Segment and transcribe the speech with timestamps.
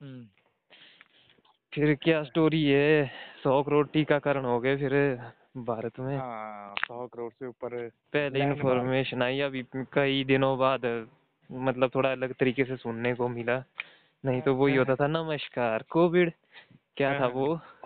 [0.00, 0.26] हम्म।
[1.72, 3.10] फिर क्या स्टोरी है?
[3.42, 4.92] सौ करोड़ टीकाकरण हो गए फिर
[5.56, 11.08] भारत में। हाँ सौ करोड़ से ऊपर पहले इन्फॉर्मेशन आई अभी कई दिनों बाद
[11.50, 13.62] मतलब थोड़ा अलग तरीके से सुनने को मिला।
[14.24, 16.32] नहीं तो वही होता था नमस्कार कोविड
[16.96, 17.54] क्या था वो?
[17.54, 17.77] हाँ,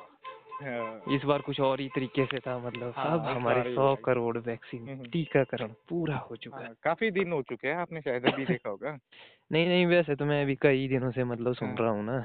[1.08, 4.88] इस बार कुछ और ही तरीके से था मतलब हाँ, अब हमारे सौ करोड़ वैक्सीन
[4.88, 8.46] हम्म। टीकाकरण पूरा हो चुका है हाँ, काफ़ी दिन हो चुके हैं आपने शायद अभी
[8.46, 8.98] देखा होगा
[9.53, 12.25] नहीं नहीं वैसे तो मैं अभी कई दिनों से मतलब सुन हाँ। रहा हूँ ना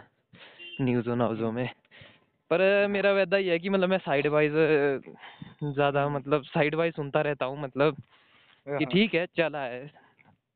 [0.82, 1.70] न्यूज़ों नाउज़ों हम्म। में
[2.52, 6.96] पर मेरा वैदा ये है कि मतलब मैं साइड वाइज ज़्यादा हम्म। मतलब साइड वाइज
[6.96, 7.96] सुनता रहता हूँ मतलब
[8.68, 10.08] कि हाँ, ठीक है चला है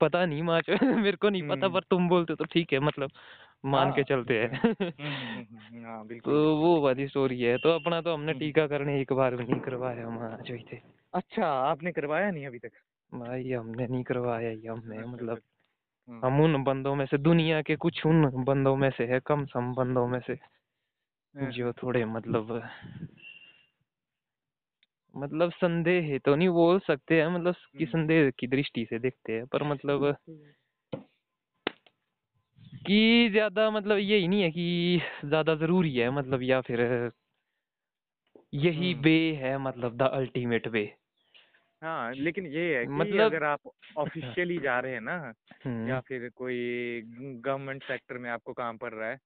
[0.01, 2.79] पता नहीं माच मेरे को नहीं पता हम्म। पर तुम बोलते हो तो ठीक है
[2.79, 3.11] मतलब
[3.65, 7.69] मान के हाँ, चलते हैं। हम्म, हम्म, हम्म, हाँ तो वो वाली स्टोरी है तो
[7.69, 10.79] अपना तो हमने। टीकाकरण एक बार भी नहीं करवाया वहाँ जो थे।
[11.13, 12.71] अच्छा आपने करवाया नहीं अभी तक?
[13.13, 17.17] भाई हमने नहीं करवाया ही हमने अच्छा, मतलब अच्छा, हाँ, हम उन बंदों में से
[17.17, 20.35] दुनिया के कुछ उन बंदों में से है कम सम बंदों में से
[21.35, 22.69] जो थोड़े मतलब
[25.15, 29.45] मतलब संदेह तो नहीं बोल सकते हैं मतलब कि। संदेह की दृष्टि से देखते हैं
[29.47, 30.15] पर मतलब
[32.81, 36.81] कि ज़्यादा मतलब यही नहीं है कि ज़्यादा ज़रूरी है मतलब या फिर
[38.53, 40.83] यही हम्म। वे है मतलब द अल्टीमेट वे
[41.81, 45.15] हाँ लेकिन ये है कि मतलब- अगर आप ऑफिशियली जा रहे हैं ना
[45.65, 49.19] हम्म, या फिर कोई गवर्नमेंट सेक्टर में आपको काम पड़ रहा है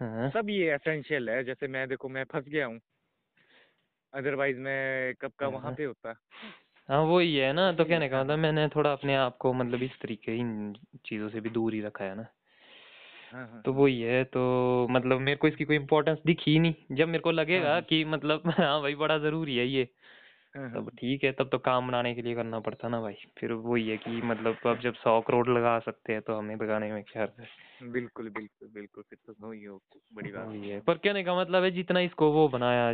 [0.00, 2.80] हाँ, सब ये एसेंशियल है जैसे मैं देखो मैं फंस गया हूँ
[4.14, 6.14] अदरवाइज़ मैं कब का वहाँ हाँ। पे होता
[6.88, 9.82] हाँ वही है ना तो कहने का हाँ। मतलब मैंने थोड़ा अपने आप को मतलब
[9.82, 10.74] इस तरीके इन
[11.06, 12.37] चीज़ों से भी दूर ही रखा है ना हाँ हाँ
[13.34, 17.06] तो वो वही है तो मतलब मेरे को इसकी कोई इम्पोर्टेंस दिखी ही नहीं। जब
[17.06, 19.88] मेरे को लगेगा हाँ। कि मतलब हाँ भाई बड़ा ज़रूरी है ये
[20.56, 23.14] हाँ, हाँ, तब ठीक है तब तो काम बनाने के लिए करना पड़ता ना भाई।
[23.38, 26.92] फिर वही है कि मतलब अब जब सौ करोड़ लगा सकते हैं तो हमें लगाने
[26.92, 29.82] में क्या है। बिल्कुल बिल्कुल बिल्कुल फिर तो वही हो
[30.14, 32.90] बड़ी बात है पर कहने का मतलब है जितना इसको वो बनाया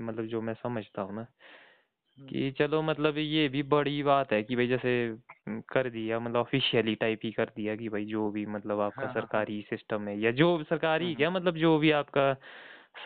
[0.00, 1.26] मतलब जो मैं समझता हूँ ना
[2.18, 4.92] कि चलो मतलब ये भी बड़ी बात है कि भाई जैसे
[5.68, 9.06] कर दिया मतलब ऑफिशियली टाइप ही कर दिया कि भाई जो भी मतलब आपका हाँ,
[9.06, 12.32] हाँ, हाँ। सरकारी सिस्टम है या जो सरकारी हाँ, क्या मतलब जो भी आपका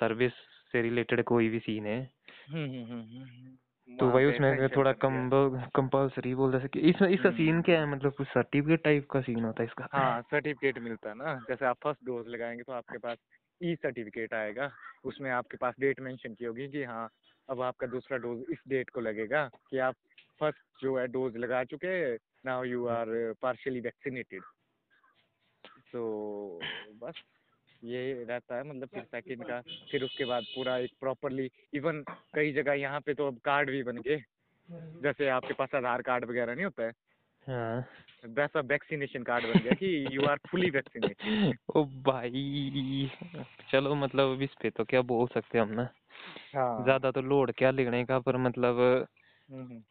[0.00, 0.32] सर्विस
[0.72, 2.00] से रिलेटेड कोई भी सीन है।
[2.48, 3.56] हम्म, हम्म, हम्म, हम्म,
[3.88, 5.28] तो भाई उसमें थोड़ा। कम
[5.76, 9.20] कंपल्सरी बोल सके इसमें इसका हम्म, सीन हम्म, क्या है मतलब कुछ सर्टिफिकेट टाइप का
[9.20, 9.88] सीन होता है इसका?
[9.92, 13.18] हाँ सर्टिफिकेट मिलता है ना। जैसे आप फ़र्स्ट डोज लगाएँगे तो आपके पास
[13.60, 14.70] ई सर्टिफिकेट आएगा।
[15.04, 17.08] उसमें आपके पास डेट मेंशन की होगी कि हाँ
[17.50, 19.94] अब आपका दूसरा डोज इस डेट को लगेगा कि आप
[20.40, 24.42] फ़र्स्ट जो है डोज लगा चुके हैं, now you are partially vaccinated.
[25.92, 26.60] तो
[27.00, 27.14] बस
[27.84, 32.52] ये रहता है मतलब फिर सेकेंड का फिर उसके बाद पूरा एक प्रॉपरली इवन कई
[32.52, 34.22] जगह यहाँ पे तो अब कार्ड भी बन गए।
[35.02, 36.92] जैसे आपके पास आधार कार्ड वगैरह नहीं होता हाँ
[37.48, 43.10] वैसा वैक्सीनेशन कार्ड बन गया कि यू आर फुली वैक्सीनेटेड ओ भाई
[43.72, 45.88] चलो मतलब अब इस पे तो क्या बोल सकते हैं हम ना।
[46.54, 48.78] हाँ। ज़्यादा तो लोड क्या लिखने का पर मतलब
[49.50, 49.82] हम्म, हम्म,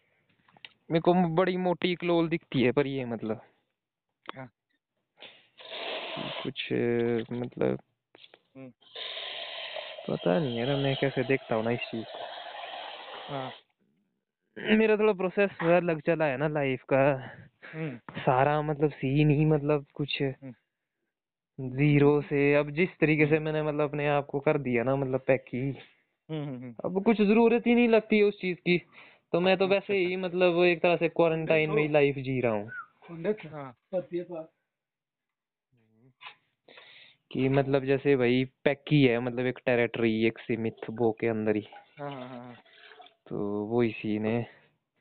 [0.91, 3.41] मेरे को बड़ी मोटी क्लोल दिखती है पर ये मतलब
[4.35, 4.49] हाँ।
[6.43, 6.67] कुछ
[7.31, 7.79] मतलब
[8.57, 8.69] हम्म,
[10.09, 12.19] पता नहीं यार मैं कैसे देखता हूँ ना इस चीज़ को।
[13.33, 13.51] हाँ।
[14.59, 17.31] मेरा थोड़ा प्रोसेस अलग चला है ना लाइफ का।
[17.74, 20.53] हम्म, सारा मतलब सीन ही मतलब कुछ हम्म।
[21.78, 25.20] ज़ीरो से अब जिस तरीके से मैंने मतलब अपने आप को कर दिया ना मतलब
[25.28, 28.78] पैक की हम्म, हम्म, हम्म। अब कुछ ज़रूरत ही नहीं लगती उस चीज़ की।
[29.34, 32.52] तो मैं तो वैसे ही मतलब एक तरह से क्वारंटाइन में ही लाइफ जी रहा
[32.52, 32.72] हूँ।
[33.53, 33.78] हाँ
[37.31, 41.56] कि मतलब जैसे भाई पैक ही है मतलब एक टेरिटरी एक सीमित वो के अंदर
[41.56, 41.68] ही
[42.00, 42.56] हाँ हाँ हाँ।
[43.29, 44.47] तो वो सीन है।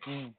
[0.07, 0.33] हम्म,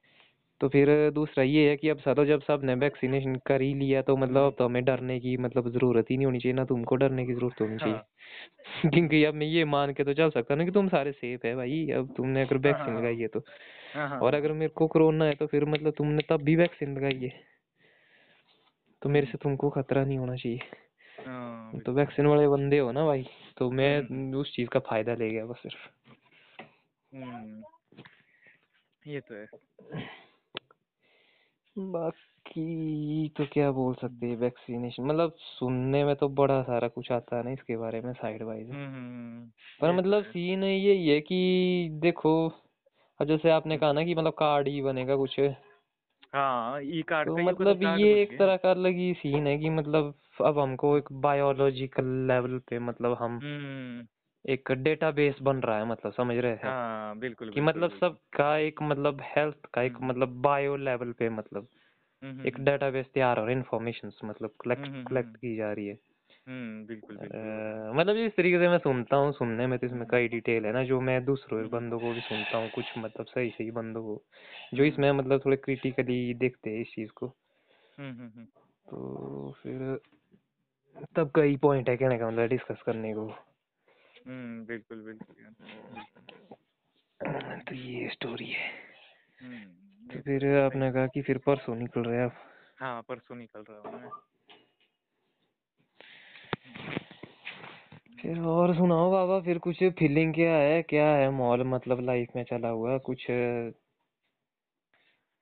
[0.60, 4.16] तो फिर दूसरा ये है कि अब सब जब सबने वैक्सीनेशन कर ही लिया तो
[4.16, 7.26] मतलब अब तो हमें डरने की मतलब ज़रूरत ही नहीं होनी चाहिए ना तुमको डरने
[7.26, 8.04] की ज़रूरत होनी चाहिए। हाँ।
[8.94, 11.56] क्योंकि अब मैं ये मान के तो चल सकता ना कि तुम सारे सेफ़ है
[11.56, 13.40] भाई अब तुमने अगर वैक्सीन हाँ, लगाई है तो।
[13.94, 16.96] हाँ हाँ। और अगर मेरे को कोरोना है तो फिर मतलब तुमने तब भी वैक्सीन
[16.96, 17.44] लगाई है।
[19.02, 20.58] तो मेरे से तुमको खतरा नहीं होना चाहिए।
[21.80, 23.26] तो वैक्सीन वाले बंदे हो ना भाई
[23.56, 25.88] तो मैं हम्म। उस चीज़ का फ़ायदा ले गया बस सिर्फ़।
[27.16, 27.62] हम्म,
[29.06, 29.46] ये तो है।
[31.76, 37.36] बाकी तो क्या बोल सकते हैं वैक्सीनेशन मतलब सुनने में तो बड़ा सारा कुछ आता
[37.36, 39.50] है ना इसके बारे में साइड वाइज हम्म, हम्म,
[39.80, 42.34] पर ये तो मतलब। सीन यही है कि देखो
[43.20, 45.40] अब जैसे आपने कहा ना कि मतलब कार्ड ही बनेगा कुछ।
[46.34, 50.14] हाँ ई कार्ड तो मतलब ये एक तरह का अलग ही सीन है कि मतलब
[50.44, 54.06] अब हमको एक बायोलॉजिकल लेवल पे मतलब हम हम्म।
[54.44, 58.08] एक डेटाबेस बन रहा है मतलब समझ रहे हैं हाँ बिल्कुल कि बिल्कुल, मतलब बिल्कुल।
[58.08, 61.68] सबका एक मतलब हेल्थ का एक हम्म। मतलब बायो लेवल पे मतलब
[62.22, 65.36] हम्म, एक हम्म, डेटाबेस तैयार हो रहा है इन्फॉर्मेशन मतलब कलेक्ट हम्म, हम्म, कलेक्ट हम्म।
[65.36, 65.98] की जा रही है
[66.46, 69.98] हम्म बिल्कुल बिल्कुल अ, मतलब इस तरीके से मैं सुनता हूँ सुनने में तो इसमें
[69.98, 72.92] हम्म। कई डिटेल है ना जो मैं दूसरों हम्म। बंदों को भी सुनता हूँ कुछ
[72.98, 74.22] मतलब सही सही बंदों को
[74.74, 77.26] जो हम्म। इसमें मतलब थोड़े क्रिटिकली देखते हैं इस चीज़ को
[77.98, 78.44] हम्म हम्म हम्म
[78.86, 80.00] तो फिर
[81.16, 83.34] तब कई पॉइंट है कहने का मतलब डिस्कस करने को हम्म
[84.26, 85.36] बिल्कुल बिल्कुल
[87.60, 88.68] तो ये स्टोरी है।
[89.42, 92.34] हम्म तो फिर आपने कहा कि फिर परसों निकल रहे आप।
[92.80, 94.10] हाँ परसों निकल रहा हूँ
[98.22, 100.82] फिर और सुनाओ बाबा फिर कुछ फीलिंग क्या है?
[100.82, 102.98] क्या है माहौल मतलब लाइफ में चला हुआ?
[102.98, 103.26] कुछ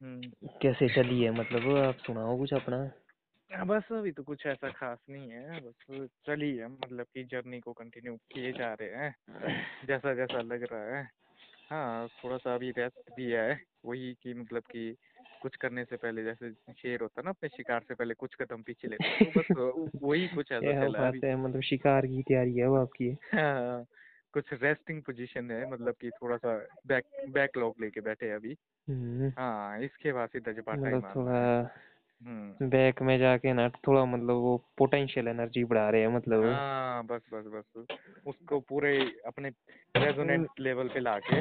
[0.03, 1.31] हम्म। कैसे चली है?
[1.31, 2.91] मतलब आप सुनाओ कुछ अपना।
[3.51, 7.61] बस अभी तो कुछ ऐसा खास नहीं है बस चल ही है मतलब कि जर्नी
[7.61, 9.15] को कंटिन्यू किए जा रहे हैं
[9.87, 11.11] जैसा जैसा लग रहा है।
[11.71, 14.97] हाँ थोड़ा सा अभी रेस्ट भी है वही कि मतलब कि
[15.43, 18.89] कुछ करने से पहले जैसे शेर होता ना अपने शिकार से पहले कुछ कदम पीछे
[18.89, 19.45] लेते है तो बस
[20.05, 23.85] वही कुछ ऐसा चला है अभी। मतलब शिकार की तैयारी है वो आपकी। हाँ
[24.33, 28.57] कुछ रेस्टिंग पोजीशन है मतलब कि थोड़ा सा बैक बैकलॉग लेके बैठे हैं अभी।
[28.89, 31.63] हम्म। हाँ इसके बाद सीधा जपाटा मतलब थोड़ा
[32.63, 37.21] बैक में जाके ना थोड़ा मतलब वो पोटेंशियल एनर्जी बढ़ा रहे हैं मतलब। हाँ बस
[37.33, 37.87] बस बस।
[38.27, 39.49] उसको पूरे अपने
[39.97, 41.41] रेजोनेंट लेवल पे लाके।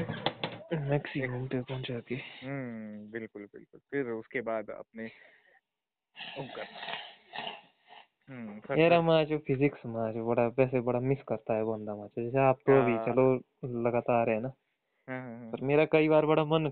[0.90, 5.10] मैक्सिमम पे पहुँचा के हम्म बिल्कुल बिल्कुल। फिर उसके बाद अपने
[8.30, 8.50] हम्म
[8.80, 12.40] यार फर्दर जो फिजिक्स में जो बड़ा वैसे बड़ा मिस करता है बंदा मुझे जैसे
[12.40, 13.36] आप तो अभी हाँ। चलो
[13.84, 14.52] लगातार है ना।
[15.08, 16.72] हाँ हाँ, पर मेरा कई बार बड़ा मन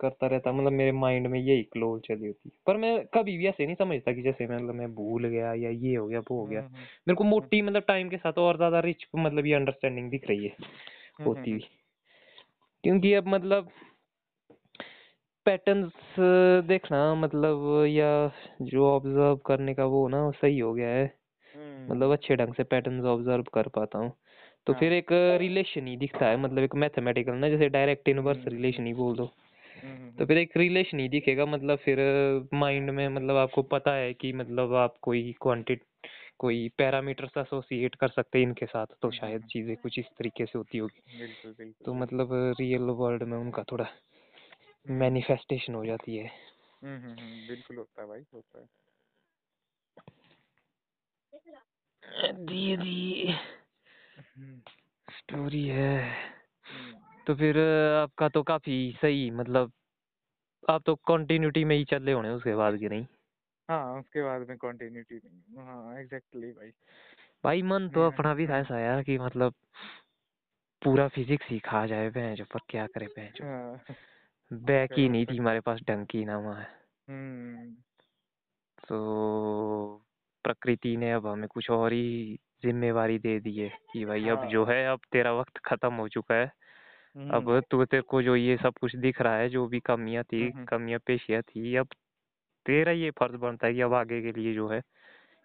[0.00, 3.66] करता रहता मतलब मेरे माइंड में यही क्लोज चली होती। पर मैं कभी भी ऐसे
[3.66, 6.60] नहीं समझता कि जैसे मतलब मैं भूल गया या ये हो गया वो हो गया।
[6.60, 10.10] हम्म, हम्म, मेरे को मोटी मतलब टाइम के साथ और ज़्यादा रिच मतलब ये अंडरस्टैंडिंग
[10.10, 11.68] दिख रही है हम्म, होती हम्म, हुई।
[12.84, 13.70] क्योंकि अब मतलब
[15.46, 15.92] पैटर्न्स
[16.66, 18.32] देखना मतलब या
[18.62, 21.04] जो ऑब्ज़र्व करने का वो ना सही हो गया है।
[21.54, 24.12] हम्म, मतलब अच्छे ढंग से पैटर्न्स ऑब्ज़र्व कर पाता हूँ।
[24.66, 25.06] तो हाँ, फिर एक
[25.40, 29.16] रिलेशन ही दिखता है मतलब एक मैथमेटिकल ना जैसे डायरेक्ट इनवर्स हम्म, रिलेशन ही बोल
[29.16, 29.45] दो। हम्म, हम्म,
[30.18, 31.98] तो फिर एक रिलेशन ही दिखेगा मतलब फिर
[32.54, 35.82] माइंड में मतलब आपको पता है कि मतलब आप कोई क्वांटिट
[36.38, 40.06] कोई पैरामीटर्स एसोसिएट कर सकते हैं इनके साथ तो हम्म, शायद हम्म, चीज़ें कुछ इस
[40.18, 42.28] तरीके से होती होगी। बिल्कुल बिल्कुल तो मतलब
[42.60, 46.26] रियल वर्ल्ड में उनका थोड़ा हम्म, मैनिफेस्टेशन हो जाती है।
[46.82, 48.66] हम्म, हम्म, हम्म, बिल्कुल होता है भाई होता है।
[52.32, 53.30] दी दी
[54.18, 54.60] हम्म,
[55.08, 56.10] स्टोरी है।
[56.68, 56.92] हम्म,
[57.26, 57.58] तो फिर
[57.96, 59.72] आपका तो काफ़ी सही मतलब
[60.70, 63.06] आप तो कंटिन्यूटी में ही चल रहे होने उसके बाद की नहीं?
[63.68, 66.70] हाँ उसके बाद में कंटिन्यूटी नहीं हाँ। एग्जैक्टली भाई।
[67.44, 69.54] भाई मन तो हम्म, अपना भी था ऐसा यार कि मतलब
[70.82, 73.40] पूरा फिजिक्स ही खा जाए भैंस पर क्या करे भैंस?
[73.42, 73.96] हाँ।
[74.52, 76.66] बैक ही नहीं थी हमारे पास डंकी ना वहाँ।
[77.08, 77.76] हम्म।
[78.88, 78.98] तो
[80.44, 84.64] प्रकृति ने अब हमें कुछ और ही जिम्मेवारी दे दी है कि भाई अब जो
[84.64, 86.52] हाँ है अब तेरा वक्त खत्म हो चुका है।
[87.16, 90.24] अब हम्म। तू तेरे को जो ये सब कुछ दिख रहा है जो भी कमियाँ
[90.24, 91.88] थी हम्म, हम्म, कमियाँ पेशियाँ थी अब
[92.66, 94.82] तेरा ये फ़र्ज़ बनता है कि अब आगे के लिए जो है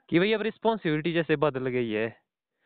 [0.09, 2.17] कि भाई अब रिस्पॉन्सिबिलिटी जैसे बदल गई है।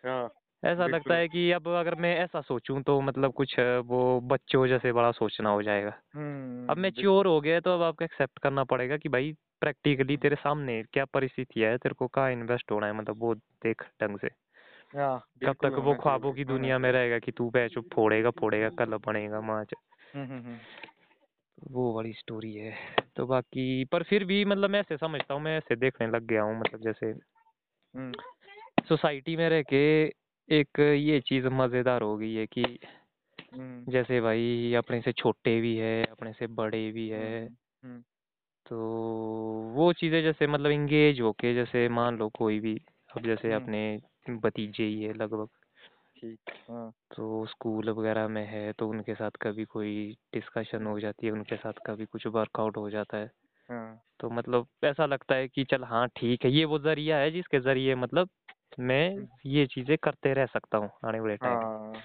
[0.03, 0.29] हाँ
[0.63, 4.91] ऐसा लगता है कि अब अगर मैं ऐसा सोचूं तो मतलब कुछ वो बच्चों जैसे
[4.91, 8.63] बड़ा सोचना हो जाएगा। अब हम्म मैच्योर हो गया है तो अब आपको एक्सेप्ट करना
[8.63, 12.93] पड़ेगा कि भाई प्रैक्टिकली तेरे सामने क्या परिस्थिति है तेरे को कहाँ इन्वेस्ट होना है
[12.93, 14.44] मतलब वो देख ढंग से।
[14.95, 18.97] हाँ कब तक वो ख्वाबों की दुनिया में रहेगा कि तू बैच फोड़ेगा फोड़ेगा कल
[19.07, 19.73] बनेगा माच
[20.15, 20.57] हम्म हम्म हम्म।
[21.71, 22.75] वो बड़ी स्टोरी है।
[23.15, 26.41] तो बाकी पर फिर भी मतलब मैं ऐसे समझता हूँ मैं ऐसे देखने लग गया
[26.41, 28.11] हूँ मतलब जैसे हम्म।
[28.89, 29.83] सोसाइटी में रह के
[30.49, 32.79] एक ये चीज़ मज़ेदार हो गई है कि
[33.53, 38.01] हम्म। जैसे भाई अपने से छोटे भी है अपने से बड़े भी है। हम्म हम्म
[38.65, 38.77] तो
[39.75, 42.81] वो चीज़ें जैसे मतलब इंगेज होके जैसे मान लो कोई भी
[43.17, 43.99] अब जैसे हम्म, अपने
[44.29, 45.47] भतीजे ही है लगभग।
[46.17, 51.27] ठीक हाँ। तो स्कूल वगैरह में है तो उनके साथ कभी कोई डिस्कशन हो जाती
[51.27, 53.31] है उनके साथ कभी कुछ वर्कआउट हो जाता है।
[53.69, 57.31] हाँ। तो मतलब ऐसा लगता है कि चल हाँ ठीक है ये वो ज़रिया है
[57.31, 58.29] जिसके ज़रिए मतलब
[58.79, 62.01] मैं ये चीज़ें करते रह सकता हूँ आने वाले टाइम हाँ।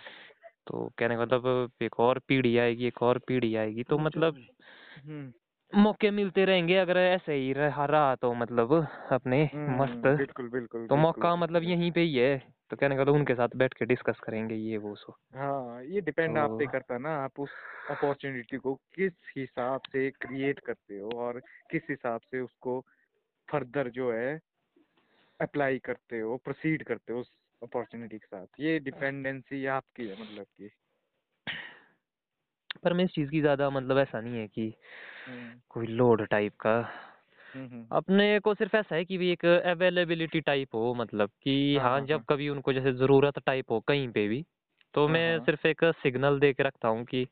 [0.66, 4.36] तो कहने का मतलब एक और पीढ़ी आएगी एक और पीढ़ी आएगी तो मतलब
[5.74, 8.72] मौके मिलते रहेंगे अगर ऐसे ही रहा रहा तो मतलब
[9.12, 12.38] अपने मस्त। हम्म बिल्कुल बिल्कुल तो मौका मतलब यहीं पे ही है।
[12.70, 16.00] तो कहने का तो उनके साथ बैठ के डिस्कस करेंगे ये वो सो। हाँ ये
[16.00, 17.50] डिपेंड आप तो पे करता है ना आप उस
[17.90, 22.80] अपॉर्चुनिटी को किस हिसाब से क्रिएट करते हो और किस हिसाब से उसको
[23.48, 24.40] फर्दर जो है
[25.40, 30.44] अप्लाई करते हो प्रोसीड करते हो उस अपॉर्चुनिटी के साथ। ये डिपेंडेंसी आपकी है मतलब
[30.44, 30.70] कि।
[32.84, 34.74] पर मैं इस चीज़ की ज़्यादा मतलब ऐसा नहीं है कि
[35.28, 36.74] हम्म। कोई लोड टाइप का।
[37.54, 41.76] हम्म, हम्म, अपने को सिर्फ़ ऐसा है कि भी एक अवेलेबिलिटी टाइप हो मतलब कि
[41.76, 44.44] हाँ, हाँ हाँ, जब हाँ। कभी उनको जैसे ज़रूरत टाइप हो कहीं पे भी
[44.94, 47.26] तो हाँ, मैं हाँ। सिर्फ़ एक सिग्नल दे के रखता हूँ कि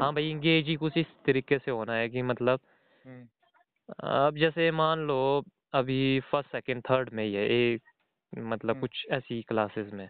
[0.00, 2.60] हाँ भाई इंगेज ही कुछ इस तरीके से होना है कि मतलब
[3.04, 3.26] हम्म,
[4.04, 7.82] अब जैसे मान लो अभी फ़र्स्ट सेकंड थर्ड में ही है एक
[8.38, 10.08] मतलब हम्म, कुछ ऐसी क्लासेस में।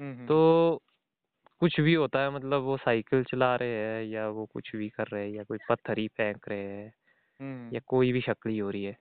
[0.00, 0.82] हम्म, हम्म, तो
[1.62, 5.06] कुछ भी होता है मतलब वो साइकिल चला रहे हैं या वो कुछ भी कर
[5.08, 6.92] रहे हैं या कोई पत्थर ही फेंक रहे हैं
[7.40, 8.96] हम्म, या कोई भी शक्ल ही रही है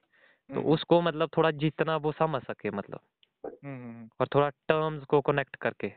[0.50, 3.00] तो हम्म, उसको मतलब थोड़ा जितना वो समझ सके मतलब।
[3.64, 5.90] हम्म, और थोड़ा टर्म्स को कनेक्ट करके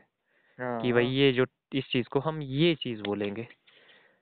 [0.81, 3.47] कि भाई हाँ। ये जो इस चीज़ को हम ये चीज़ बोलेंगे।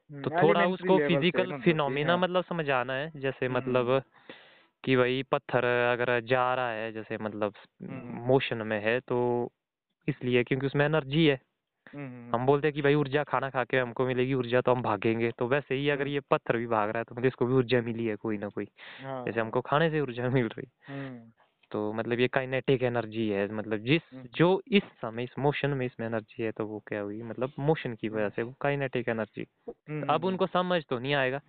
[0.09, 4.01] तो थोड़ा उसको फ़िज़िकल मतलब फिनोमिना हाँ। मतलब समझाना है जैसे मतलब
[4.83, 7.53] कि भाई पत्थर अगर जा रहा है जैसे मतलब
[8.27, 9.19] मोशन में है तो
[10.07, 11.39] इसलिए क्योंकि उसमें एनर्जी है।
[11.93, 15.31] हम बोलते हैं कि भाई ऊर्जा खाना खा के हमको मिलेगी ऊर्जा तो हम भागेंगे।
[15.31, 17.53] तो वैसे ही अगर हम्म, ये पत्थर भी भाग रहा है तो मतलब इसको भी
[17.53, 18.67] ऊर्जा मिली है कोई ना कोई।
[19.01, 21.31] हाँ जैसे हाँ। हमको खाने से ऊर्जा मिल रही। हम्म,
[21.71, 25.85] तो मतलब ये काइनेटिक एनर्जी है मतलब जिस हम्म, जो इस समय इस मोशन में
[25.85, 27.21] इसमें एनर्जी है तो वो क्या हुई?
[27.23, 31.13] मतलब मोशन की वजह हम्म, से वो काइनेटिक एनर्जी हम्म, अब उनको समझ तो नहीं
[31.13, 31.41] आएगा।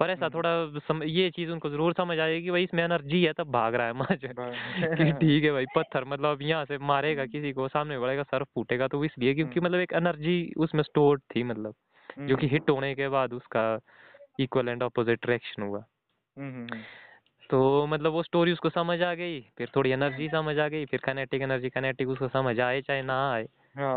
[0.00, 3.22] पर ऐसा हम्म, थोड़ा सम, ये चीज़ उनको ज़रूर समझ आएगी कि भाई इसमें एनर्जी
[3.24, 4.24] है तब भाग रहा है माज
[4.96, 8.44] कि ठीक है भाई पत्थर मतलब अब यहाँ से मारेगा किसी को सामने बढ़ेगा सर
[8.44, 11.74] फूटेगा तो इसलिए क्योंकि हम्म, मतलब एक एनर्जी उसमें स्टोर्ड थी मतलब
[12.26, 13.66] जो कि हम्म, हिट होने के बाद उसका
[14.38, 15.84] इक्वल एंड ऑपोजिट रिएक्शन हुआ।
[16.36, 16.84] हम्म, हम्म,
[17.50, 20.86] तो मतलब वो स्टोरी उसको समझ आ गई फिर थोड़ी हम्म, एनर्जी समझ आ गई
[20.86, 23.46] फिर काइनेटिक एनर्जी काइनेटिक उसको समझ आए चाहे ना आए।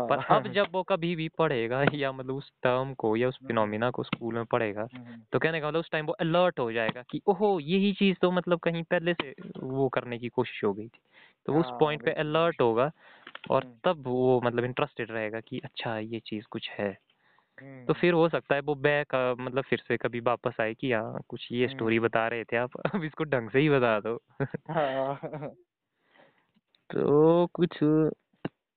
[0.08, 3.40] पर हाँ अब जब वो कभी भी पढ़ेगा या मतलब उस टर्म को या उस
[3.42, 6.60] हम्म, फिनोमिना को स्कूल में पढ़ेगा हम्म, तो कहने का मतलब उस टाइम वो अलर्ट
[6.60, 10.64] हो जाएगा कि ओहो यही चीज़ तो मतलब कहीं पहले से वो करने की कोशिश
[10.64, 11.00] हो गई थी।
[11.46, 12.90] तो वो उस हाँ पॉइंट पे अलर्ट होगा
[13.50, 16.92] और हम्म, तब वो मतलब इंटरेस्टेड रहेगा कि अच्छा ये चीज़ कुछ है।
[17.88, 20.92] तो हम्म, फिर हो सकता है वो बैक मतलब फिर से कभी वापस आए कि
[20.92, 23.98] हाँ कुछ ये हम्म, स्टोरी बता रहे थे आप अब इसको ढंग से ही बता
[24.00, 24.18] दो।
[24.68, 25.54] हाँ।
[26.90, 27.78] तो कुछ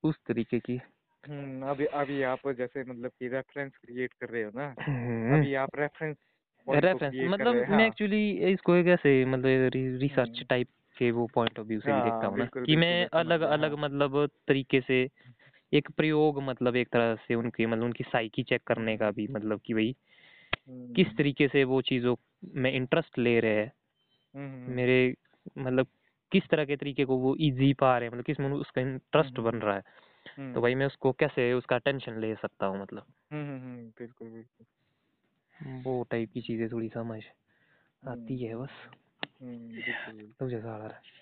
[0.02, 0.80] उस तरीके की।
[1.28, 5.54] हम्म, अभी अभी आप जैसे मतलब कि रेफरेंस क्रिएट कर रहे हो ना हम्म। अभी
[5.54, 6.16] आप रेफरेंस
[6.68, 11.26] रेफरेंस मतलब हैं मैं हाँ। एक्चुअली इसको एक ऐसे मतलब रिसर्च हम्म, टाइप के वो
[11.26, 14.30] पॉइंट ऑफ़ व्यू से भी देखता हाँ हूँ ना कि मैं अलग अलग हाँ। मतलब
[14.48, 15.08] तरीके से
[15.72, 19.60] एक प्रयोग मतलब एक तरह से उनकी मतलब उनकी साइकी चेक करने का भी मतलब
[19.64, 19.96] कि भाई
[20.96, 22.16] किस तरीके से वो चीज़ों
[22.54, 23.72] में इंटरेस्ट ले रहे हैं।
[24.68, 25.14] मेरे
[25.58, 25.86] मतलब
[26.32, 28.12] किस तरह के तरीके को वो इजी पा रहे हैं?
[28.12, 29.82] मतलब किसमें उसका इंटरेस्ट हम्म, बन रहा है?
[30.38, 33.04] हम्म, तो भाई मैं उसको कैसे उसका अटेंशन ले सकता हूँ मतलब?
[33.32, 34.66] हम्म, हम्म, बिल्कुल बिल्कुल।
[35.62, 37.22] वो टाइप की चीज़ें थोड़ी समझ
[38.08, 38.70] आती है बस।
[40.40, 41.18] तो जैसा आ रहा है।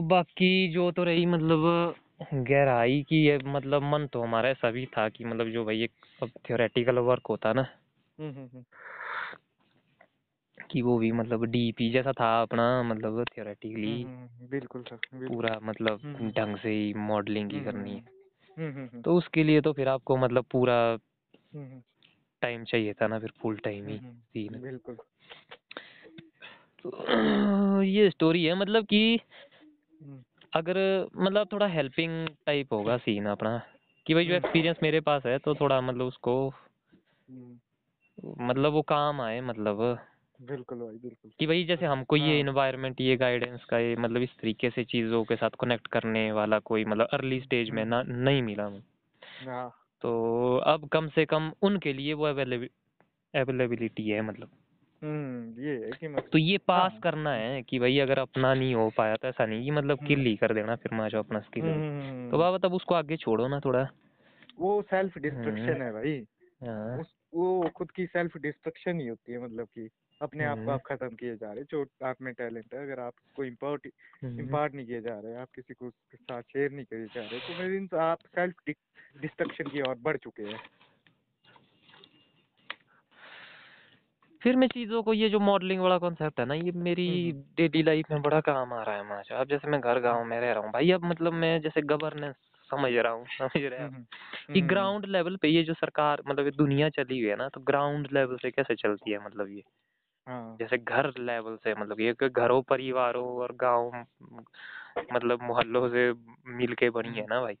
[0.00, 1.94] बाकी जो तो रही मतलब
[2.34, 5.92] गहराई की है मतलब मन तो हमारा ऐसा भी था कि मतलब जो भाई एक
[6.48, 7.62] थियोरेटिकल वर्क होता ना।
[10.70, 15.28] कि वो भी मतलब डीपी जैसा था अपना मतलब थियोरेटिकली हम्म, हम्म, बिल्कुल सर बिल्कुल।
[15.28, 18.04] पूरा मतलब हम्म, ढंग से ही मॉडलिंग ही हम्म, करनी है।
[18.58, 20.98] हम्म, हम्म, हम्म, तो उसके लिए तो फिर आपको मतलब पूरा
[21.54, 21.82] हम्म,
[22.42, 24.96] टाइम चाहिए था ना फिर फुल टाइम ही हम्म, सीन हम्म, बिल्कुल।
[26.82, 29.20] तो ये स्टोरी है मतलब कि
[30.02, 33.62] हम्म, अगर मतलब थोड़ा हेल्पिंग टाइप होगा सीन अपना
[34.06, 37.58] कि भाई जो हम्म, एक्सपीरियंस मेरे पास है तो थोड़ा मतलब उसको हम्म,
[38.38, 39.98] मतलब वो काम आए मतलब।
[40.44, 44.22] बिल्कुल भाई बिल्कुल। कि भाई जैसे हमको ये हाँ। इन्वायरमेंट ये गाइडेंस का ये मतलब
[44.22, 47.90] इस तरीके से चीज़ों के साथ कनेक्ट करने वाला कोई मतलब अर्ली स्टेज में हम्म,
[47.90, 48.80] ना नहीं मिला
[49.44, 54.48] हाँ। तो अब कम से कम उनके लिए वो अवेलेबिलिटी है मतलब।
[55.02, 58.54] हम्म ये है कि तो मतलब ये पास हाँ। करना है कि भाई अगर अपना
[58.54, 61.08] नहीं हो पाया तो ऐसा नहीं कि मतलब हम्म, किल ही कर देना फिर मैं
[61.08, 63.88] जो अपना स्किल हम्म, है हम्म, तो हम्म, बाबा तब उसको आगे छोड़ो ना थोड़ा।
[64.58, 66.26] वो सेल्फ हम्म, डिस्ट्रक्शन है भाई।
[66.66, 69.90] हाँ, उस वो खुद की सेल्फ डिस्ट्रक्शन ही होती है मतलब कि
[70.20, 73.00] अपने आप को हम्म, आप खत्म किए जा रहे जो आप में टैलेंट है अगर
[73.00, 73.86] आप को इम्पोर्ट
[74.24, 77.40] हम्म। इम्पार्ट नहीं किए जा रहे आप किसी को साथ शेयर नहीं किए जा रहे
[77.40, 78.54] तो मेरे इन आप सेल्फ
[79.20, 80.60] डिस्ट्रक्शन की ओर बढ़ चुके हैं।
[84.42, 87.54] फिर मैं चीज़ों को ये जो मॉडलिंग वाला कॉन्सेप्ट है ना ये मेरी हम्म, हम्म,
[87.56, 90.40] डेली लाइफ में बड़ा काम आ रहा है माशा। अब जैसे मैं घर गाँव में
[90.40, 92.34] रह रहा हूँ भाई अब मतलब मैं जैसे गवर्नेंस
[92.70, 94.06] समझ रहा हूँ समझ रहे हैं
[94.52, 97.60] कि ग्राउंड लेवल पे ये जो सरकार मतलब ये दुनिया चली हुई है ना तो
[97.60, 99.62] ग्राउंड लेवल से कैसे चलती है मतलब ये?
[100.28, 104.06] हाँ। जैसे घर लेवल से मतलब ये कि घरों परिवारों और गाँव
[105.12, 106.12] मतलब मोहल्लों से
[106.46, 107.58] मिल के बनी है हम्म, ना भाई?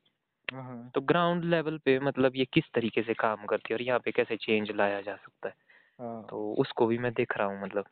[0.54, 3.82] हाँ हाँ, तो ग्राउंड लेवल पे मतलब ये किस तरीके से काम करती है और
[3.82, 5.54] यहाँ पे कैसे चेंज लाया जा सकता है?
[6.00, 7.84] हाँ। तो उसको भी मैं देख रहा हूँ मतलब।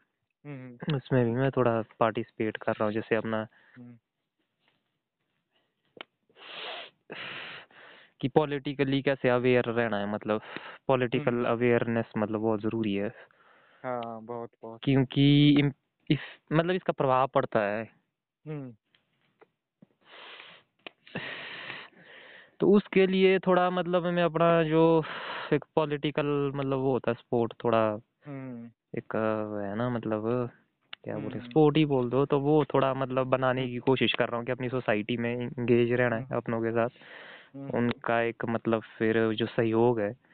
[0.47, 3.97] हम्म, उसमें भी मैं थोड़ा पार्टिसिपेट कर रहा हूँ जैसे अपना हम्म,
[8.21, 13.33] कि पॉलिटिकली कैसे अवेयर रहना है मतलब हम्म, पॉलिटिकल अवेयरनेस मतलब बहुत ज़रूरी है।
[13.85, 15.71] हाँ बहुत बहुत। क्योंकि
[16.11, 16.19] इस
[16.53, 17.91] मतलब इसका प्रभाव पड़ता है।
[18.47, 18.75] हम्म।
[22.61, 25.05] तो उसके लिए थोड़ा मतलब मैं अपना जो
[25.53, 29.17] एक पॉलिटिकल मतलब वो होता है स्पोर्ट थोड़ा हम्म। एक
[29.63, 30.51] है ना मतलब
[31.05, 34.29] क्या बोले हम्म। स्पोर्ट ही बोल दो तो वो थोड़ा मतलब बनाने की कोशिश कर
[34.29, 36.89] रहा हूँ कि अपनी सोसाइटी में इंगेज रहना है अपनों के साथ।
[37.55, 40.32] हम्म, उनका एक मतलब फिर जो सहयोग है हम्म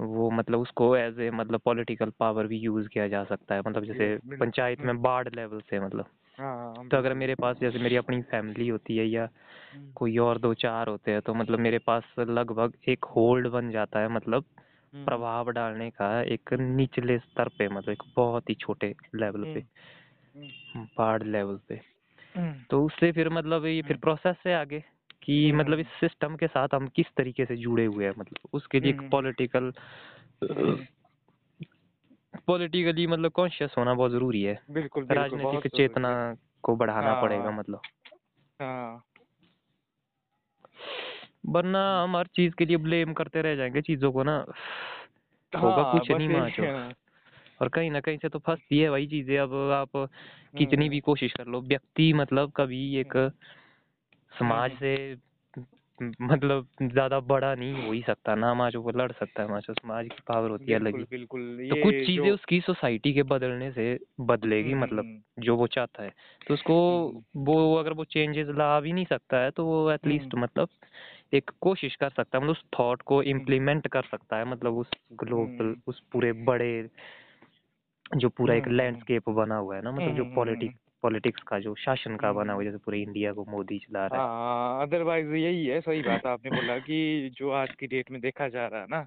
[0.00, 3.84] वो मतलब उसको एज ए मतलब पॉलिटिकल पावर भी यूज़ किया जा सकता है। मतलब
[3.84, 6.06] जैसे पंचायत में वार्ड लेवल से मतलब।
[6.38, 9.28] हाँ तो अगर मेरे पास जैसे मेरी अपनी फैमिली होती है या
[9.74, 13.70] हम्म, कोई और दो चार होते हैं तो मतलब मेरे पास लगभग एक होल्ड बन
[13.70, 14.44] जाता है मतलब
[14.94, 19.64] हम्म, प्रभाव डालने का एक निचले स्तर पे मतलब एक बहुत ही छोटे लेवल पे।
[20.36, 21.80] हम्म, वार्ड लेवल पे।
[22.36, 24.84] हम्म, तो उससे फिर मतलब ये फिर हम्म। प्रोसेस है आगे।
[25.22, 28.48] कि हम्म, मतलब इस सिस्टम के साथ हम किस तरीके से जुड़े हुए हैं मतलब
[28.52, 29.72] उसके लिए एक हम्म, पॉलिटिकल
[30.42, 30.86] हम्म,
[32.46, 37.50] पॉलिटिकली मतलब कॉन्शियस होना बहुत ज़रूरी है। बिल्कुल बिल्कुल राजनीतिक चेतना को बढ़ाना हाँ, पड़ेगा
[37.50, 37.80] मतलब।
[38.60, 39.04] हाँ।
[41.46, 44.36] वरना हम हर चीज़ के लिए ब्लेम करते रह जाएँगे चीज़ों को ना।
[45.52, 46.92] होगा हाँ, कुछ नहीं माचो।
[47.60, 50.08] और कहीं ना कहीं से तो फंसती है वही चीज़ें अब आप
[50.58, 53.32] कितनी भी कोशिश कर लो व्यक्ति मतलब कभी एक
[54.38, 55.16] समाज हम्म, से
[56.22, 60.08] मतलब ज़्यादा बड़ा नहीं हो ही सकता ना माचो वो लड़ सकता है माचो समाज
[60.08, 63.72] की पावर होती है अलग बिल्कुल ही। बिल्कुल। तो कुछ चीज़ें उसकी सोसाइटी के बदलने
[63.72, 66.12] से बदलेगी हम्म, मतलब हम्म, जो वो चाहता है।
[66.48, 66.74] तो उसको
[67.36, 70.68] वो अगर वो चेंजेस ला भी नहीं सकता है तो वो एटलीस्ट मतलब
[71.34, 74.90] एक कोशिश कर सकता है मतलब उस थॉट को इम्प्लीमेंट कर सकता है मतलब उस
[75.12, 76.88] ग्लोबल उस पूरे बड़े
[78.16, 80.34] जो पूरा एक लैंडस्केप बना हुआ है ना मतलब जो हम्म,
[81.02, 84.22] पॉलिटिक्स का जो शासन का बना हुआ हम्म। जैसे पूरे इंडिया को मोदी चला रहा
[84.22, 88.20] है। हाँ अदरवाइज़ यही है सही बात आपने बोला कि जो आज की डेट में
[88.20, 89.06] देखा जा रहा है ना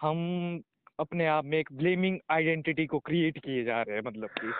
[0.00, 0.62] हम
[1.00, 4.52] अपने आप में एक ब्लेमिंग आइडेंटिटी को क्रिएट किए जा रहे हैं मतलब कि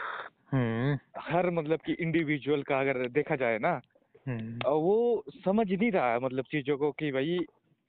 [0.52, 3.80] हम्म। हर मतलब कि इंडिविजुअल का अगर देखा जाए ना
[4.26, 7.38] हम्म। वो समझ नहीं रहा है मतलब चीज़ों को कि भाई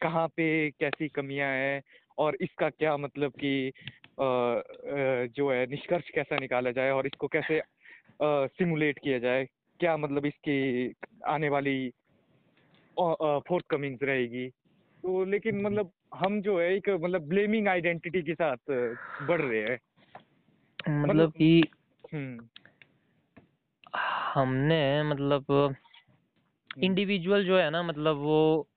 [0.01, 1.81] कहाँ पे कैसी कमियाँ हैं
[2.17, 3.71] और इसका क्या मतलब कि
[4.19, 7.61] जो है निष्कर्ष कैसा निकाला जाए और इसको कैसे
[8.23, 9.47] सिमुलेट किया जाए
[9.79, 10.93] क्या मतलब इसकी
[11.27, 11.89] आने वाली
[12.99, 14.49] फोर्थ कमिंग्स रहेगी?
[15.03, 18.57] तो लेकिन मतलब हम जो है एक मतलब ब्लेमिंग आइडेंटिटी के साथ
[19.27, 19.79] बढ़ रहे हैं।
[21.03, 21.63] मतलब कि
[22.13, 22.47] हम्म।
[24.33, 28.67] हमने मतलब हम्म, इंडिविजुअल जो है ना मतलब वो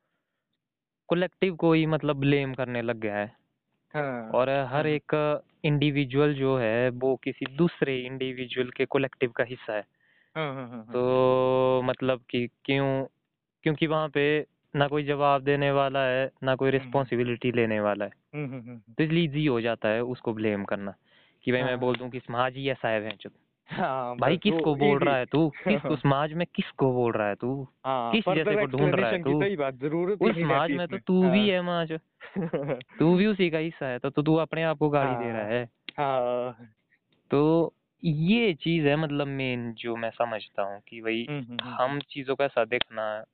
[1.10, 3.36] कलेक्टिव को ही मतलब ब्लेम करने लग गया है।
[3.94, 9.44] हाँ। और हर हाँ, एक इंडिविजुअल जो है वो किसी दूसरे इंडिविजुअल के कलेक्टिव का
[9.44, 9.84] हिस्सा है।
[10.36, 13.04] हाँ हाँ हाँ तो मतलब कि क्यों
[13.62, 14.46] क्योंकि वहाँ पे
[14.76, 18.60] ना कोई जवाब देने वाला है ना कोई हम्म, रिस्पॉन्सिबिलिटी लेने वाला है। हम्म, हम्म,
[18.60, 20.94] हम्म, तो इसलिए इजी हो जाता है उसको ब्लेम करना
[21.44, 23.30] कि भाई मैं बोल दूँ कि समाज ही ऐसा है भैंचो
[23.68, 25.48] हाँ भाई किसको बोल रहा है तू?
[25.48, 27.68] किसको समाज में किसको बोल रहा है तू?
[27.84, 29.40] हाँ किस जैसे को ढूंढ रहा है तू?
[29.42, 31.92] सही बात ज़रूरत उस समाज में तो तू भी हाँ। है माज
[32.98, 35.50] तू भी उसी का हिस्सा है तो, तो अपने आप को गाली दे रहा हाँ
[35.50, 36.68] है। हाँ।
[37.30, 37.74] तो
[38.04, 42.00] ये चीज़ है मतलब मेन जो मैं समझता हूँ कि भाई हम्म, हम्म, हम्म, हम
[42.00, 43.24] चीज़ों का ऐसा देखना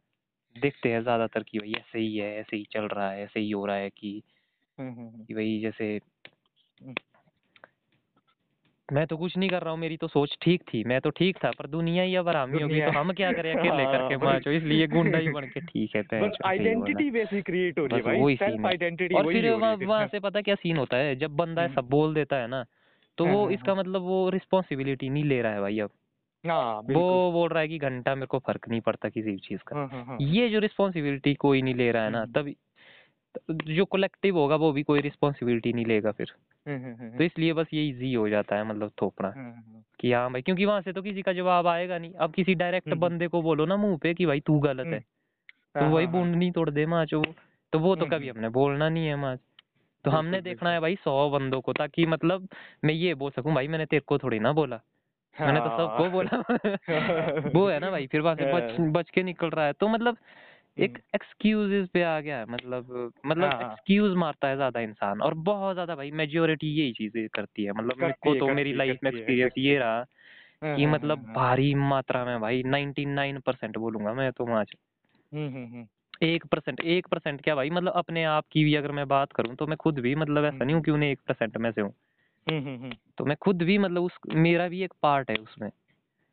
[0.56, 3.50] देखते हैं ज़्यादातर कि भाई ऐसे ही है ऐसे ही चल रहा है ऐसे ही
[3.50, 4.22] हो रहा है कि
[4.78, 6.00] कि भाई जैसे।
[8.92, 11.36] मैं तो कुछ नहीं कर रहा हूँ मेरी तो सोच ठीक थी। मैं तो ठीक
[11.44, 14.16] था पर दुनिया ही अब हरामी हो दुनिया। तो हम क्या करें अकेले हाँ, करके
[14.26, 16.02] माचो इसलिए गुंडा ही बन के ठीक है
[16.44, 19.50] आइडेंटिटी वैसी क्रिएट हो रही है भाई सेल्फ आइडेंटिटी और फिर
[19.86, 22.64] वहाँ से पता क्या सीन होता है जब बंदा सब बोल देता है ना
[23.18, 25.90] तो हाँ वो हाँ इसका मतलब वो रिस्पॉन्सिबिलिटी नहीं ले रहा है भाई अब।
[26.90, 30.16] वो बोल रहा है कि घंटा मेरे को फ़र्क नहीं पड़ता किसी भी चीज़ का।
[30.20, 32.56] ये जो रिस्पॉन्सिबिलिटी कोई नहीं ले रहा है ना हम्म, तभी
[33.50, 36.32] जो कलेक्टिव होगा वो भी कोई रिस्पॉन्सिबिलिटी नहीं लेगा फिर।
[36.66, 39.34] हम्म, हम्म, हम्म, तो इसलिए बस ये इजी हो जाता है मतलब थोपना।
[40.00, 42.94] कि हाँ भाई क्योंकि वहाँ से तो किसी का जवाब आएगा नहीं। अब किसी डायरेक्ट
[42.94, 46.12] बंदे को बोलो ना मुँह पे कि भाई तू गलत है। तो हाँ वही हाँ
[46.12, 47.24] हाँ बूंद नहीं तोड़ दे माच वो।
[47.72, 49.38] तो वो तो कभी हमने बोलना नहीं है माच।
[50.04, 52.48] तो हमने देखना है भाई सौ बंदों को ताकि मतलब
[52.84, 54.80] मैं ये बोल सकूँ भाई मैंने तेरे को थोड़ी ना बोला।
[55.40, 56.38] मैंने तो सबको बोला।
[57.56, 60.16] वो है ना भाई फिर वहाँ से बच बच के निकल रहा है। तो मतलब
[60.78, 65.20] एक हम्म, एक्सक्यूजेस पे आ गया है मतलब मतलब हाँ। एक्सक्यूज मारता है ज़्यादा इंसान
[65.20, 68.98] और बहुत ज़्यादा भाई मेजोरिटी यही चीज़ें करती है मतलब मेरे को तो मेरी लाइफ
[69.04, 70.04] में एक्सपीरियंस ये रहा हाँ
[70.62, 74.66] कि हाँ हाँ मतलब हाँ भारी मात्रा में भाई 99 परसेंट बोलूँगा मैं तो आज
[75.32, 75.86] हम्म हम्म हम्म।
[76.22, 79.54] एक परसेंट एक परसेंट क्या भाई मतलब अपने आप की भी अगर मैं बात करूँ
[79.54, 81.94] तो मैं खुद भी मतलब ऐसा नहीं हूँ कि उन्हें एक परसेंट में से हूँ।
[82.50, 85.70] हम्म हम्म हम्म, तो मैं खुद भी मतलब उस मेरा भी एक पार्ट है उसमें।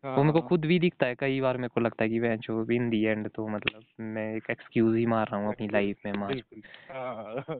[0.06, 2.20] वो मेरे को हाँ। खुद भी दिखता है कई बार मेरे को लगता है कि
[2.20, 5.68] मैं जो इन दी एंड तो मतलब मैं एक एक्सक्यूज ही मार रहा हूँ अपनी
[5.68, 6.42] लाइफ में मार।
[6.92, 7.58] हाँ।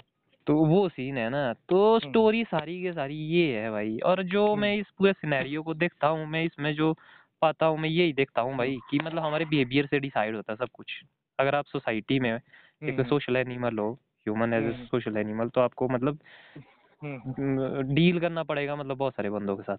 [0.48, 4.24] तो वो सीन है ना तो हम्म। स्टोरी सारी के सारी ये है भाई और
[4.24, 6.94] जो मैं इस पूरे सिनेरियो को देखता हूँ मैं इसमें जो
[7.42, 10.58] पाता हूँ मैं यही देखता हूँ भाई कि मतलब हमारे बिहेवियर से डिसाइड होता है
[10.58, 11.02] सब कुछ।
[11.40, 14.86] अगर आप सोसाइटी में एक हम्म, सोशल एनिमल हो human as a hmm.
[14.86, 16.20] Social animal तो आपको मतलब
[17.04, 19.78] हम्म, डील करना पड़ेगा मतलब बहुत सारे बंदों के साथ।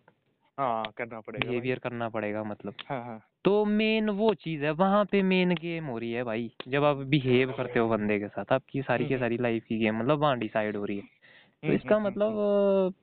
[0.58, 5.04] हाँ करना पड़ेगा बिहेवियर करना पड़ेगा मतलब। हाँ हाँ। तो मेन वो चीज़ है वहाँ
[5.04, 8.52] पे मेन गेम हो रही है भाई। जब आप बिहेव करते हो बंदे के साथ
[8.52, 11.66] आपकी सारी की हम्म। सारी लाइफ की गेम मतलब वहाँ डिसाइड हो रही है। तो
[11.66, 12.94] हम्म, इसका हम्म, मतलब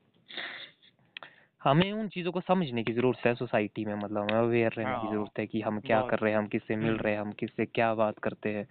[1.64, 5.06] हमें उन चीज़ों को समझने की ज़रूरत है सोसाइटी में मतलब हमें अवेयर रहने की
[5.06, 7.22] हाँ, ज़रूरत है कि हम क्या कर रहे हैं हम किससे मिल हम्म। रहे हैं
[7.22, 8.68] हम किससे क्या बात करते हैं।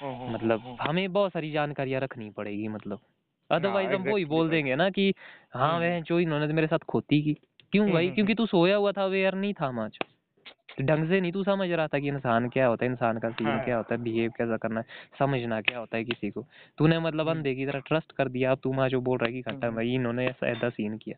[0.00, 3.00] हम्म, हम्म, मतलब हम्म, हमें बहुत सारी जानकारियाँ रखनी पड़ेगी मतलब।
[3.50, 5.14] अदरवाइज़ हम वही बोल देंगे ना कि
[5.54, 7.36] हाँ हम्म। वह जो इन्होंने तो मेरे साथ खोती की।
[7.76, 8.04] क्यों हम्म, भाई?
[8.04, 9.98] हम्म, क्योंकि तू सोया हुआ था अवेयर नहीं था माच।
[10.78, 13.30] तो ढंग से नहीं तू समझ रहा था कि इंसान क्या होता है इंसान का
[13.30, 14.86] सीन हाँ। क्या होता है बिहेव कैसा करना है
[15.18, 16.46] समझना क्या होता है किसी को।
[16.78, 19.26] तूने मतलब हम्म। अंधे की तरह ट्रस्ट कर दिया अब तू माँ जो बोल रहा
[19.26, 21.16] है कि हम्म। भाई इन्होंने ऐसा ऐसा सीन किया।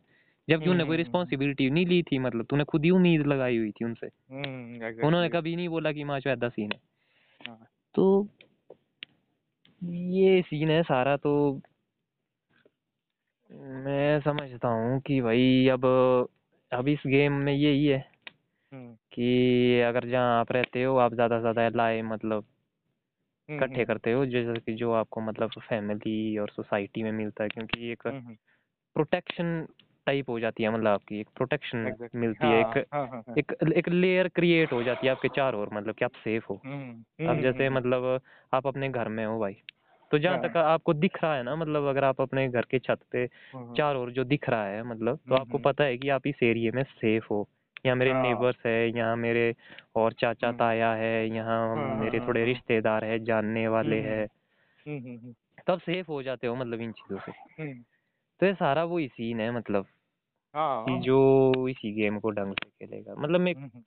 [0.48, 3.58] जबकि उन्होंने कोई हम्म, हम्म, रिस्पॉन्सिबिलिटी नहीं ली थी मतलब तूने खुद ही उम्मीद लगाई
[3.58, 6.80] हुई थी उनसे। हम्म, उन्होंने कभी नहीं बोला कि माँ जो ऐसा सीन है।
[7.48, 8.28] हाँ। तो
[9.84, 11.60] ये सीन है सारा तो
[13.52, 15.80] मैं समझता हूँ कि भाई अब
[16.72, 17.98] अब इस गेम में यही है
[18.72, 22.44] हम्म, कि अगर जहाँ आप रहते हो आप ज़्यादा से ज़्यादा एलाय मतलब
[23.48, 27.48] हम्म, इकट्ठे करते हो जैसे कि जो आपको मतलब फैमिली और सोसाइटी में मिलता है
[27.48, 28.34] क्योंकि एक हम्म, हम्म,
[28.96, 29.66] प्रोटेक्शन
[30.06, 33.22] टाइप हो जाती है मतलब आपकी एक प्रोटेक्शन exactly। मिलती है हाँ, एक हाँ, हाँ,
[33.28, 36.44] हाँ। एक एक लेयर क्रिएट हो जाती है आपके चारों ओर मतलब कि आप सेफ़
[36.50, 38.20] हो। हम्म, अब हम्म, जैसे हम्म, मतलब
[38.54, 39.56] आप अपने घर में हो भाई
[40.10, 42.78] तो जहाँ हाँ। तक आपको दिख रहा है ना मतलब अगर आप अपने घर के
[42.78, 45.84] छत पे हम्म, चारों ओर जो दिख रहा है मतलब तो हम्म, आपको हम्म। पता
[45.84, 47.46] है कि आप इस एरिया में सेफ़ हो
[47.86, 49.54] यहाँ मेरे हाँ। नेबर्स है यहाँ मेरे
[49.96, 54.00] और चाचा हम्म। ताया है यहाँ हाँ, मेरे हाँ, थोड़े हाँ। रिश्तेदार है जानने वाले
[54.00, 54.26] है हैं
[54.86, 55.34] हम्म, हम्म, हम्म,
[55.66, 57.82] तब सेफ़ हो जाते हो मतलब इन चीज़ों से हम्म।
[58.40, 59.86] तो ये सारा वही सीन है मतलब
[60.54, 63.82] हाँ, कि जो इसी गेम को ढंग से खेलेगा मतलब मैं हम्म, हम्म।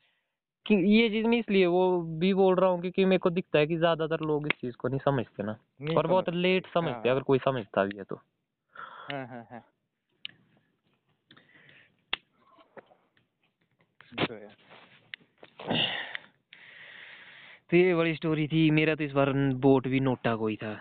[0.65, 3.67] कि ये चीज़ मैं इसलिए वो भी बोल रहा हूँ क्योंकि मेरे को दिखता है
[3.67, 7.15] कि ज़्यादातर लोग इस चीज़ को नहीं समझते ना नहीं और बहुत लेट समझते हाँ।
[7.15, 8.15] अगर कोई समझता भी है तो
[8.75, 9.63] हाँ, हाँ, हाँ।
[14.27, 14.47] तो है।
[17.69, 20.73] तो ये बड़ी स्टोरी थी मेरा तो इस बार बोट भी नोटा कोई था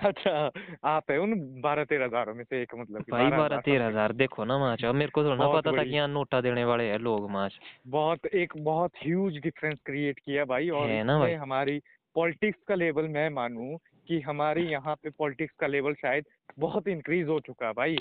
[0.00, 0.50] अच्छा
[0.84, 4.44] आप है उन बारह तेरह हज़ारों में से एक मतलब भाई बारह तेरह हज़ार देखो
[4.44, 6.98] ना माच अब मेरे को थोड़ा ना पता था कि यहाँ नोटा देने वाले हैं
[6.98, 7.58] लोग माच
[7.88, 11.34] बहुत एक बहुत ह्यूज डिफरेंस क्रिएट किया भाई और है ना भाई?
[11.34, 11.80] हमारी
[12.16, 13.76] पॉलिटिक्स का लेवल मैं मानूं
[14.08, 16.24] कि हमारे यहाँ पे पॉलिटिक्स का लेवल शायद
[16.58, 17.96] बहुत इंक्रीज हो चुका है भाई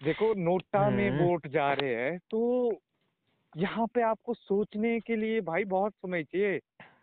[0.00, 2.40] देखो नोटा में हम्म। वोट जा रहे हैं तो
[3.52, 6.58] यहाँ पे आपको सोचने के लिए भाई बहुत समय चाहिए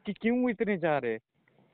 [0.06, 1.20] कि क्यों इतने जा रहे हैं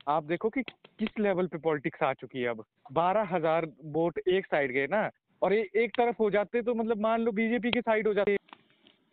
[0.08, 4.46] आप देखो कि किस लेवल पे पॉलिटिक्स आ चुकी है अब। बारह हज़ार वोट एक
[4.46, 5.10] साइड गए ना
[5.42, 8.36] और ए, एक तरफ़ हो जाते तो मतलब मान लो बीजेपी की साइड हो जाते।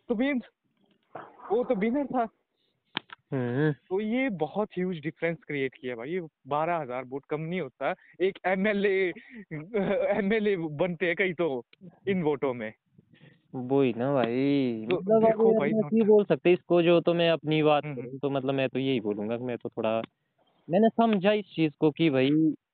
[0.09, 0.43] तो मीन्स
[1.51, 2.27] वो तो विनर था।
[3.31, 7.61] हम्म। तो ये बहुत ह्यूज डिफरेंस क्रिएट किया भाई। ये बारह हज़ार वोट कम नहीं
[7.61, 9.13] होता। एक एमएलए
[10.17, 11.63] एमएलए बनते हैं कई तो
[12.07, 12.71] इन वोटों में।
[13.55, 17.85] वही ना भाई। तो मतलब देखो भाई बोल सकते इसको जो तो मैं अपनी बात
[17.85, 20.01] हम्म, तो मतलब मैं तो यही बोलूँगा मैं तो थोड़ा
[20.67, 22.29] मैंने समझा इस चीज़ को कि भाई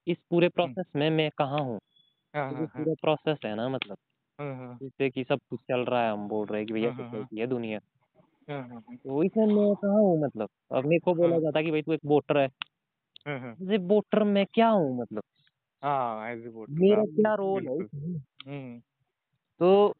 [0.07, 1.77] इस पूरे प्रोसेस में मैं कहाँ हूँ?
[2.33, 3.97] हाँ तो हाँ हाँ। पूरा प्रोसेस है ना मतलब।
[4.39, 6.89] हाँ हाँ। जिससे कि सब कुछ चल रहा है हम बोल रहे हैं कि भैया
[6.89, 7.79] हाँ, हाँ, हाँ। सोसाइटी है दुनिया।
[8.47, 10.49] हाँ, हाँ, हाँ, तो इसमें मैं कहाँ हूँ मतलब?
[10.71, 12.47] अब मेरे को बोला हाँ। जाता कि भाई तू एक वोटर है।
[13.25, 15.23] हाँ, हाँ। जैसे वोटर में क्या हूँ मतलब?
[15.83, 18.19] हाँ एज ए वोटर मेरा क्या रोल है बिल्कुल। इसमें?
[18.47, 18.81] हम्म
[19.59, 19.95] तो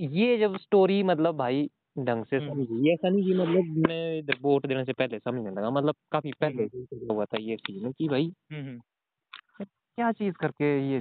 [0.00, 4.84] ये जब स्टोरी मतलब भाई ढंग से समझी। ऐसा नहीं कि मतलब मैं वोट देने
[4.84, 8.32] से पहले समझने लगा मतलब काफ़ी पहले ही। हुआ था ये सीन कि भाई
[9.60, 11.00] क्या चीज़ करके ये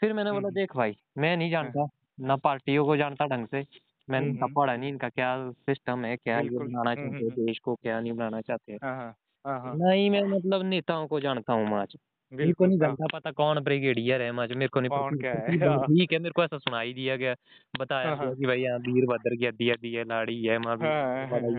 [0.00, 1.86] फिर मैंने बोला देख भाई मैं नहीं जानता
[2.22, 3.64] ना पार्टियों को जानता ढंग से
[4.08, 7.58] मैंने इनका हम्म, पढ़ा नहीं इनका क्या सिस्टम है क्या ये बनाना चाहते हैं देश
[7.58, 8.78] को क्या नहीं बनाना चाहते हैं?
[8.82, 11.96] हाँ हाँ। हाँ हाँ। ना ही मैं मतलब नेताओं को जानता हूँ माच
[12.32, 15.50] मेरे को नहीं जानता पता कौन ब्रिगेडियर है मेरे को नहीं कौन क्या है?
[15.50, 17.34] ठीक है। ठीक है मेरे को ऐसा सुनाई दिया गया।
[17.78, 20.76] बताया हाँ, हाँ, कि भाई यहाँ वीरभद्र की है लाड़ी है माँ।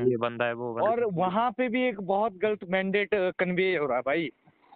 [0.10, 3.86] ये बंदा है वो बंदा और वहाँ पे भी एक बहुत गलत मैंडेट कन्वे हो
[3.86, 4.24] रहा है भाई।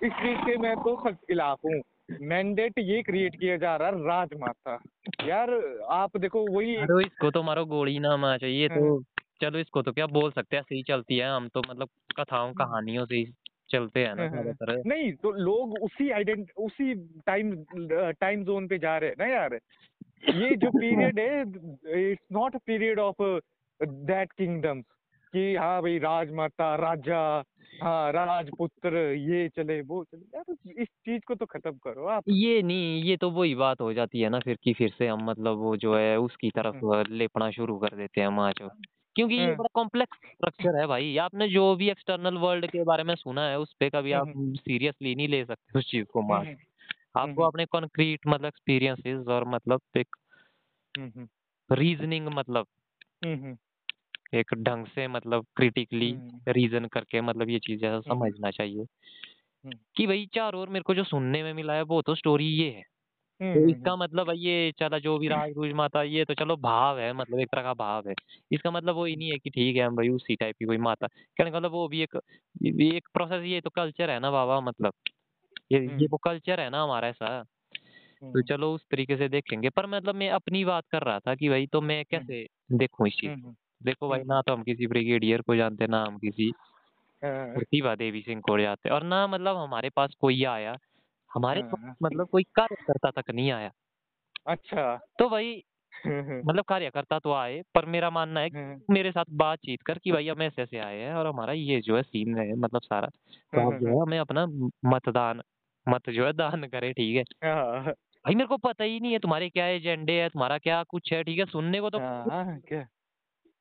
[0.03, 1.81] इस चीज़ से मैं तो खिलाफ हूँ।
[2.21, 4.79] मैंडेट ये क्रिएट किया जा रहा है राजमाता।
[5.27, 5.49] यार
[5.89, 6.75] आप देखो वही
[7.05, 9.01] इसको तो मारो गोली ना मार चाहिए तो
[9.41, 13.05] चलो इसको तो क्या बोल सकते हैं सही चलती है। हम तो मतलब कथाओं कहानियों
[13.05, 13.23] से
[13.69, 14.53] चलते हैं ना हाँ, हाँ,
[14.85, 17.53] नहीं तो लोग उसी आइडेंट उसी टाइम
[18.13, 19.53] टाइम जोन पे जा रहे हैं ना यार।
[20.35, 21.41] ये जो पीरियड है
[22.03, 23.23] it's not a period of
[23.79, 24.81] that kingdom
[25.33, 27.21] कि हाँ भाई राजमाता राजा
[27.79, 32.61] हाँ राजपुत्र ये चले वो चले। यार इस चीज़ को तो खत्म करो आप। ये
[32.61, 35.57] नहीं ये तो वही बात हो जाती है ना फिर कि फिर से हम मतलब
[35.57, 38.51] वो जो है उसकी तरफ़ लेपना शुरू कर देते हैं माँ
[39.19, 43.03] क्योंकि ये हम्म। बड़ा कॉम्प्लेक्स स्ट्रक्चर है भाई। आपने जो भी एक्सटर्नल वर्ल्ड के बारे
[43.03, 46.47] में सुना है उस पर कभी आप सीरियसली नहीं ले सकते उस चीज़ को मार।
[46.47, 46.57] हम्म,
[47.17, 50.15] आपको अपने कॉन्क्रीट मतलब एक्सपीरियंसेस और मतलब एक
[50.99, 51.27] हम्म,
[51.71, 52.67] रीजनिंग मतलब
[53.25, 53.57] हम्म,
[54.33, 59.77] एक ढंग से मतलब क्रिटिकली हम्म, रीजन करके मतलब ये चीज़ें हम्म। समझना चाहिए हम्म।
[59.95, 62.69] कि भाई चार और मेरे को जो सुनने में मिला है वो तो स्टोरी ये
[62.69, 62.83] है।
[63.39, 66.99] तो हम्म, इसका मतलब ये चला जो भी राज रूज माता ये तो चलो भाव
[66.99, 68.13] है मतलब एक तरह का भाव है।
[68.51, 70.77] इसका मतलब वो ही नहीं है कि ठीक है हम भाई उसी टाइप की कोई
[70.77, 72.19] माता। कहने का मतलब वो भी एक
[72.63, 74.93] ये एक प्रोसेस ये तो कल्चर है ना बाबा मतलब
[75.71, 79.69] ये ये वो कल्चर है ना हमारा ऐसा। तो हम्म, चलो उस तरीके से देखेंगे
[79.69, 83.13] पर मतलब मैं अपनी बात कर रहा था कि भाई तो मैं कैसे देखूँ इस
[83.13, 86.51] चीज़ हम्म, देखो भाई हम्म। ना तो हम किसी ब्रिगेडियर को जानते ना हम किसी
[87.23, 90.77] हाँ, प्रतिभा देवी सिंह को जानते और ना मतलब हमारे पास कोई आया
[91.33, 93.71] हमारे हाँ। पास मतलब कोई कार्यकर्ता तक नहीं आया।
[94.47, 95.63] अच्छा। तो भाई
[96.05, 100.11] हम्म, मतलब कार्यकर्ता तो आए पर मेरा मानना है हम्म, मेरे साथ बातचीत कर कि
[100.11, 103.07] भाई हम ऐसे ऐसे आए हैं और हमारा ये जो है सीन है मतलब सारा
[103.07, 104.45] तो आप जो है। हमें अपना
[104.85, 105.41] मतदान
[105.89, 107.21] मत जो है दान करे ठीक है?
[107.21, 111.13] हाँ, भाई मेरे को पता ही नहीं है तुम्हारे क्या एजेंडे है तुम्हारा क्या कुछ
[111.13, 111.45] है ठीक है?
[111.45, 112.59] सुनने को तो हाँ,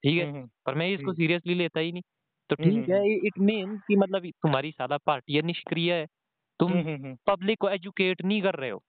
[0.04, 2.02] ठीक है हम्म, पर मैं इसको हम्म। सीरियसली लेता ही नहीं।
[2.50, 6.06] तो हम्म, ठीक है इट मीन कि मतलब तुम्हारी सारा पार्टी है निष्क्रिय है।
[6.60, 8.82] तुम हम्म, हम्म, पब्लिक को एजुकेट नहीं कर रहे हो।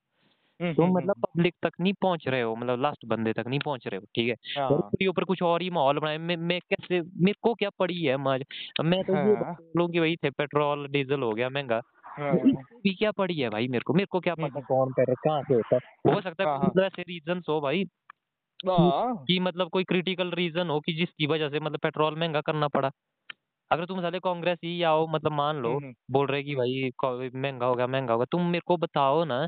[0.62, 3.60] हम्म, तुम हम्म, मतलब पब्लिक तक नहीं पहुँच रहे हो मतलब लास्ट बंदे तक नहीं
[3.60, 4.62] पहुँच रहे हो ठीक है?
[4.63, 7.69] और हाँ, उसके ऊपर कुछ और ही माहौल बनाए। मैं मैं कैसे मेरे को क्या
[7.69, 8.43] पड़ी है माज?
[8.86, 12.36] मैं तो ये हाँ। बोलूँ कि भाई थे पेट्रोल डीजल हो गया महँगा। हाँ,
[12.84, 13.93] भी क्या पड़ी है भाई मेरे को?
[13.93, 14.47] मेरे को क्या पता?
[14.47, 16.13] हम्म। कौन कर कहाँ से होता है?
[16.13, 17.86] हो सकता है ऐसे रीजन हो भाई।
[18.65, 22.91] कि मतलब कोई क्रिटिकल रीजन हो कि जिसकी वजह से मतलब पेट्रोल महँगा करना पड़ा।
[23.71, 26.91] अगर तुम साले कांग्रेस ही आओ मतलब मान लो हम्म, बोल रहे कि भाई
[27.36, 29.47] महँगा होगा महँगा होगा तुम मेरे को बताओ ना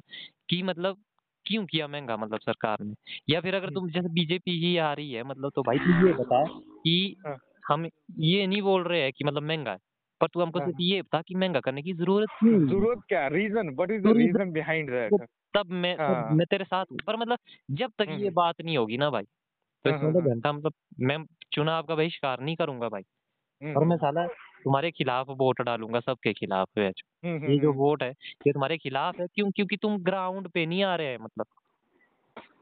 [0.50, 0.98] कि मतलब
[1.46, 2.94] क्यों किया महँगा मतलब सरकार ने
[3.30, 6.14] या फिर अगर तुम जैसे बीजेपी ही आ रही है मतलब तो भाई तू ये
[6.14, 6.44] बता
[6.84, 7.38] कि हाँ।
[7.70, 7.88] हम
[8.20, 9.78] ये नहीं बोल रहे हैं कि मतलब महँगा है
[10.22, 12.68] पर तू हमको हाँ, सिर्फ़ ये बता कि महँगा करने की ज़रूरत क्यों है?
[12.68, 16.46] ज़रूरत क्या रीजन व्हाट इज़ द तो रीजन बिहाइंड दैट तब मैं तब हाँ। मैं
[16.50, 17.38] तेरे साथ हूँ पर मतलब
[17.72, 20.52] जब तक ये हम्म। बात नहीं होगी ना भाई तो हाँ, इसमें हाँ, तो घंटा
[20.52, 21.18] मतलब मैं
[21.54, 23.21] चुनाव का बहिष्कार नहीं करूँगा भाई हम्म,
[23.62, 24.28] और मैं साला
[24.64, 26.92] तुम्हारे खिलाफ वोट डालूँगा सबके खिलाफ है
[27.26, 28.10] हम्म, ये जो हम्म, वोट है
[28.48, 29.52] ये तुम्हारे खिलाफ है क्यों?
[29.52, 31.46] क्योंकि तुम ग्राउंड पे नहीं आ रहे हैं मतलब।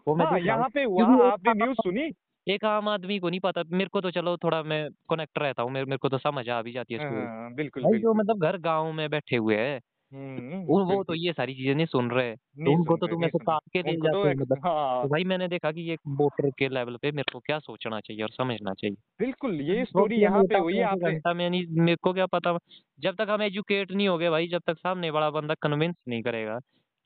[0.08, 2.12] वो मैं हाँ हूँ। यहाँ पे हुआ वहाँ आपने न्यूज़ सुनी?
[2.48, 5.72] एक आम आदमी को नहीं पता। मेरे को तो चलो थोड़ा मैं कनेक्ट रहता हूँ
[5.72, 8.42] मेरे मेरे को तो समझ आ भी जाती है बिल्कुल, हाँ, बिल्कुल भाई जो मतलब
[8.42, 9.80] घर गाँव में बैठे हुए हैं हम्म,
[10.12, 13.38] उन वो तो ये सारी चीज़ें नहीं सुन रहे तो नहीं उनको तो तुम ऐसे
[13.38, 16.50] काट के। ले जाते तो हो मतलब। हाँ। तो भाई मैंने देखा कि एक वोटर
[16.50, 20.16] के लेवल पे मेरे को क्या सोचना चाहिए और समझना चाहिए। बिल्कुल ये तो स्टोरी
[20.16, 22.58] यहाँ पे हुई घंटा में नहीं मेरे को क्या पता
[23.00, 26.22] जब तक हम एजुकेट नहीं हो गए भाई जब तक सामने बड़ा बंदा कन्विंस नहीं
[26.22, 26.60] करेगा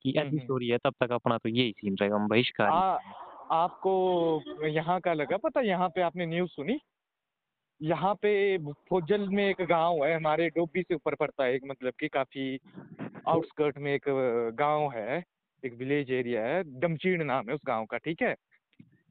[0.05, 2.69] कि हम्म, ऐसी हम्म। स्टोरी है तब तक अपना तो यही सीन रहेगा हम बहिष्कार
[3.51, 6.79] आपको यहाँ का लगा पता यहाँ पे आपने न्यूज़ सुनी?
[7.83, 8.57] यहाँ पे
[8.89, 12.59] फोजल में एक गाँव है हमारे डोबी से ऊपर पड़ता है एक मतलब कि काफ़ी
[13.27, 14.05] आउटस्कर्ट में एक
[14.55, 15.23] गाँव है
[15.63, 18.31] एक विलेज एरिया है दमचीड़ नाम है उस गाँव का ठीक है?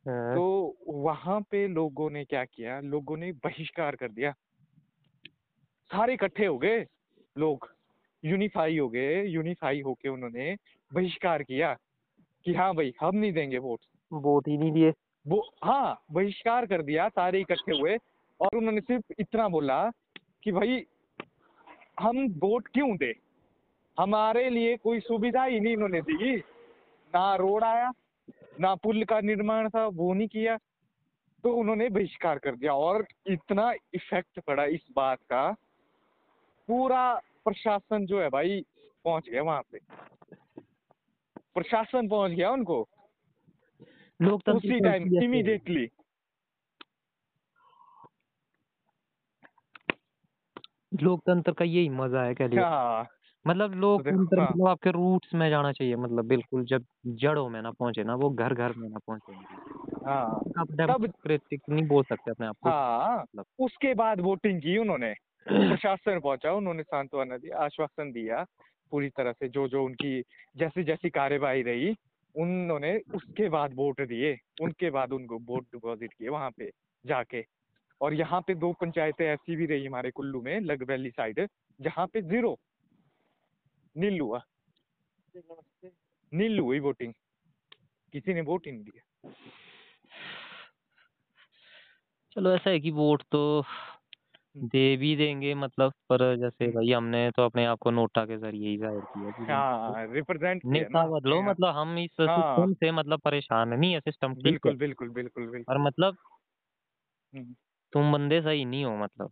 [0.07, 4.33] हाँ, तो वहाँ पे लोगों ने क्या किया लोगों ने बहिष्कार कर दिया।
[5.91, 6.81] सारे इकट्ठे हो गए
[7.37, 7.69] लोग
[8.25, 10.55] यूनिफाई हो गए यूनिफाई होके उन्होंने
[10.91, 11.75] बहिष्कार किया
[12.47, 13.81] कि हाँ भाई हम नहीं देंगे वोट।
[14.13, 14.93] वोट ही नहीं दिए।
[15.27, 17.97] वो हाँ बहिष्कार कर दिया सारे इकट्ठे हुए।
[18.41, 19.91] और उन्होंने सिर्फ़ इतना बोला
[20.43, 20.85] कि भाई
[22.01, 23.15] हम वोट क्यों दे?
[23.99, 26.37] हमारे लिए कोई सुविधा ही नहीं इन्होंने दी।
[27.15, 27.91] ना रोड आया
[28.61, 30.57] ना पुल का निर्माण था वो नहीं किया।
[31.45, 35.51] तो उन्होंने बहिष्कार कर दिया और इतना इफ़ेक्ट पड़ा इस बात का।
[36.69, 37.15] पूरा
[37.45, 38.65] प्रशासन जो है भाई
[39.05, 39.79] पहुँच गया वहाँ पे।
[41.55, 42.89] प्रशासन पहुँच गया उनको।
[44.21, 45.87] लोकतंत्र उसी टाइम इमीडिएटली
[50.93, 53.07] लोकतंत्र का यही मज़ा है कह लीजिए। हाँ
[53.47, 56.87] मतलब लोकतंत्र हाँ। मतलब आपके रूट्स में जाना चाहिए मतलब बिल्कुल जब
[57.19, 59.41] जड़ों में ना पहुँचे ना वो घर घर में ना पहुँचे।
[60.05, 64.77] हाँ आप डेमोक्रेटिक नहीं बोल सकते अपने आप को। हाँ मतलब उसके बाद वोटिंग की
[64.79, 65.13] उन्होंने
[65.47, 68.43] प्रशासन पहुँचा उन्होंने सांत्वना दिया आश्वासन दिया
[68.93, 70.21] पूरी तरह से जो जो उनकी
[70.57, 71.95] जैसी जैसी कार्यवाही रही
[72.35, 76.71] उन्होंने उसके बाद वोट दिए उनके बाद उनको वोट डिपॉजिट किए वहाँ पे
[77.05, 77.43] जाके।
[78.03, 81.49] और यहाँ पे दो पंचायतें ऐसी भी रही हमारे कुल्लू में लग वैली साइड
[81.81, 82.57] जहाँ पे ज़ीरो।
[83.97, 84.41] नील हुआ
[86.33, 87.13] नील हुई वोटिंग
[88.13, 89.31] किसी ने वोट ही नहीं दिया।
[92.37, 93.65] चलो ऐसा है कि वोट तो
[94.57, 98.37] दे भी देंगे मतलब पर जैसे हम्म। भाई हमने तो अपने आप को नोटा के
[98.39, 102.75] ज़रिए ही ज़ाहिर किया कि हाँ रिप्रेजेंट नेता बदलो हाँ, मतलब हम इस हाँ। सिस्टम
[102.75, 106.17] से मतलब परेशान नहीं है। सिस्टम बिल्कुल बिल्कुल बिल्कुल बिल्कुल। और मतलब
[107.33, 107.55] हम्म,
[107.93, 109.31] तुम बंदे सही नहीं हो मतलब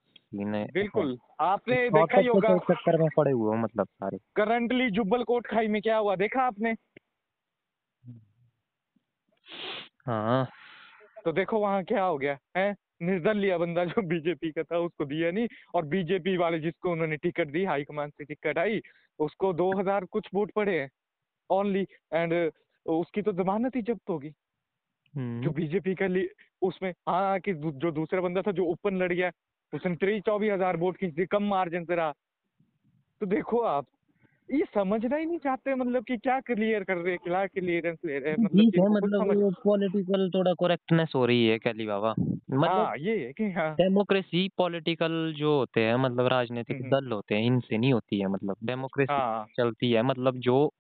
[0.73, 5.47] बिल्कुल। आपने देखा ही होगा। चक्कर में पड़े हुए हो मतलब सारे। करंटली जुब्बल कोट
[5.47, 6.75] खाई में क्या हुआ देखा आपने?
[10.07, 10.47] हाँ।
[11.25, 12.75] तो देखो वहाँ क्या हो गया है?
[13.03, 17.49] निर्दलीय बंदा जो बीजेपी का था उसको दिया नहीं और बीजेपी वाले जिसको उन्होंने टिकट
[17.49, 18.81] दी हाईकमान से टिकट आई
[19.19, 20.89] उसको दो हज़ार कुछ वोट पड़े हैं
[21.51, 22.53] ओनली एंड
[22.87, 24.33] उसकी तो जमानत ही जब्त होगी।
[25.17, 26.07] जो हम्म, बीजेपी का
[26.63, 29.31] उसमें हाँ कि जो दूसरा बंदा था जो ओपन लड़ गया
[29.75, 32.13] उसने तेईस चौबीस हज़ार वोट खींच दी कम मार्जिन से रहा।
[33.21, 33.87] तो देखो आप
[34.51, 38.19] ये समझना ही नहीं चाहते मतलब कि क्या क्लियर कर रहे हैं क्या क्लियरेंस ले
[38.19, 42.15] रहे हैं मतलब है मतलब पॉलिटिकल थोड़ा करेक्टनेस हो रही है कैली बाबा?
[42.51, 47.13] मतलब हाँ ये है कि हाँ। डेमोक्रेसी पॉलिटिकल जो होते हैं मतलब राजनीतिक हम्म, दल
[47.13, 50.80] होते हैं इनसे नहीं होती है मतलब डेमोक्रेसी हाँ। चलती है मतलब जो हम्म,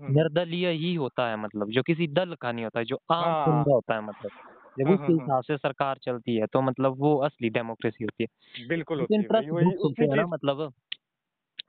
[0.00, 3.64] निर्दलीय ही होता है मतलब जो किसी दल का नहीं होता है जो आम हाँ।
[3.68, 4.30] होता है मतलब।
[4.76, 8.04] जब हाँ, उसके हाँ, हाँ। हिसाब से सरकार चलती है तो मतलब वो असली डेमोक्रेसी
[8.04, 8.28] होती है।
[8.68, 9.28] बिल्कुल होती है
[9.80, 10.72] उसी ना मतलब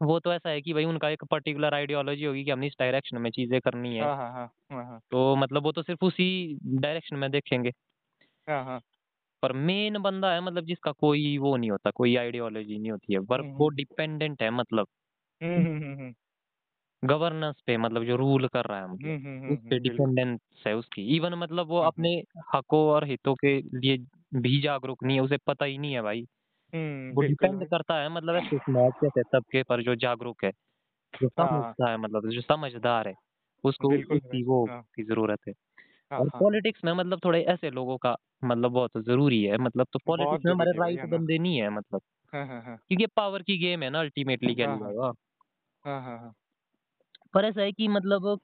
[0.04, 3.18] वो तो ऐसा है कि भाई उनका एक पर्टिकुलर आइडियोलॉजी होगी कि हमने इस डायरेक्शन
[3.18, 6.28] में चीज़ें करनी है। हाँ हाँ तो मतलब वो तो सिर्फ़ उसी
[6.80, 7.72] डायरेक्शन में देखेंगे।
[9.44, 13.20] पर मेन बंदा है मतलब जिसका कोई वो नहीं होता कोई आइडियोलॉजी नहीं होती है।
[13.26, 14.88] पर हम्म, वो डिपेंडेंट है मतलब
[15.42, 16.14] हम्म हम्म हम्म हम्म,
[17.04, 19.84] गवर्नेंस पे मतलब जो रूल कर रहा है मतलब हम्म, हम्म, हम्म, उस पे हम्म,
[19.84, 22.10] बिल्कुल। डिपेंडेंस है उसकी। इवन मतलब वो अपने
[22.56, 23.98] हकों और हितों के लिए
[24.36, 26.22] भी जागरूक नहीं है उसे पता ही नहीं है भाई।
[26.74, 29.96] हम्म वो बिल्कुल डिपेंड भाई। करता है मतलब ऐसे समाज के ऐसे तबके पर जो
[29.96, 30.52] जागरूक है
[31.14, 33.14] जो हाँ। समझता है मतलब जो समझदार है
[33.64, 35.54] उसको बिल्कुल उसकी वो हाँ। की ज़रूरत है।
[36.12, 39.88] हाँ और हाँ। पॉलिटिक्स में मतलब थोड़े ऐसे लोगों का मतलब बहुत ज़रूरी है मतलब
[39.94, 42.02] तो बहुत पॉलिटिक्स में हमारे ज़रूरी है भाई राइट है ना बंदे नहीं है मतलब।
[42.34, 45.14] हाँ हाँ हाँ। क्योंकि पावर की गेम है ना अल्टीमेटली हाँ हाँ।
[45.86, 46.34] हाँ हाँ हाँ।
[47.34, 48.38] पर ऐसा है कि मतलब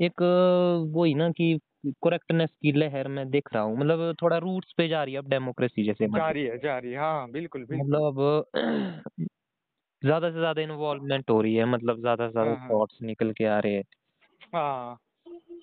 [0.00, 1.58] एक अ, वही ना कि
[2.04, 5.28] करेक्टनेस की लहर में देख रहा हूँ। मतलब थोड़ा रूट्स पे जा रही है अब
[5.28, 8.18] डेमोक्रेसी जैसे मतलब जारी है। जारी है। हाँ बिल्कुल बिल्कुल। मतलब
[9.06, 9.26] अब
[10.02, 13.32] ज़्यादा से ज़्यादा इन्वॉल्वमेंट हो रही है मतलब ज़्यादा से ज़्यादा हाँ हाँ। थॉट्स निकल
[13.34, 13.84] के आ रहे हैं।
[14.44, 14.98] हाँ।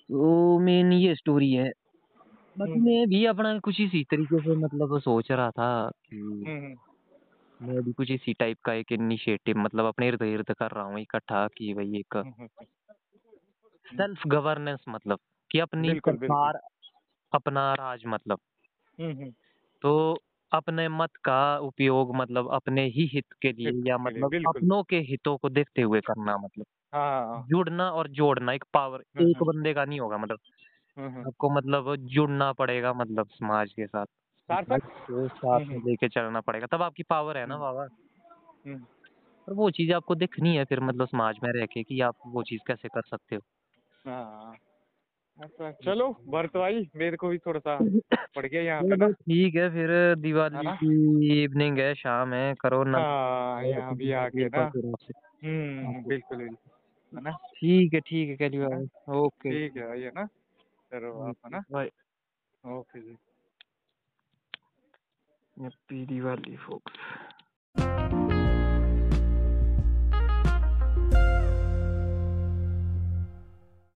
[0.04, 1.68] तो मेन ये स्टोरी है।
[2.56, 6.76] हम्म, मैं भी अपना कुछ इसी तरीके से मतलब सोच रहा था कि हम्म, हम्म,
[7.60, 11.00] मैं भी कुछ इसी टाइप का एक इनिशिएटिव मतलब अपने इर्द गिर्द कर रहा हूँ
[11.00, 12.16] इकट्ठा कि भाई एक
[13.86, 15.18] सेल्फ गवर्नेंस मतलब
[15.50, 16.60] कि अपनी बिल्कुल सरकार
[17.32, 18.40] अपना राज मतलब।
[19.82, 19.90] तो
[20.52, 25.36] अपने मत का उपयोग मतलब अपने ही हित के लिए या मतलब अपनों के हितों
[25.38, 30.00] को देखते हुए करना मतलब। हाँ। जुड़ना और जोड़ना एक पावर एक बंदे का नहीं
[30.00, 30.38] होगा मतलब।
[31.26, 34.06] आपको मतलब जुड़ना पड़ेगा मतलब समाज के साथ।
[34.50, 38.84] साथ हम्म, में हम्म, लेके चलना पड़ेगा। तब आपकी पावर है ना बाबा हम्म,
[39.48, 42.42] और वो चीज़ आपको दिखनी है फिर मतलब समाज में रह के कि आप वो
[42.42, 43.42] चीज़ कैसे कर सकते हो।
[44.04, 44.56] हाँ।
[45.38, 47.76] अच्छा चलो भरत भाई मेरे को भी थोड़ा सा
[48.36, 52.84] पड़ गया यहाँ पे ना। ठीक है फिर दिवाली की इवनिंग है शाम है करो
[52.84, 54.64] ना। हाँ यहाँ भी आके एक ना।
[55.44, 56.72] हम्म बिल्कुल बिल्कुल।
[57.12, 57.30] है ना?
[57.30, 60.26] ठीक है ठीक है है बाबा ओके। ठीक है है ना।
[60.92, 61.62] चलो आप है ना?
[62.64, 63.16] ओके जी।
[65.62, 66.92] happy diwali folks.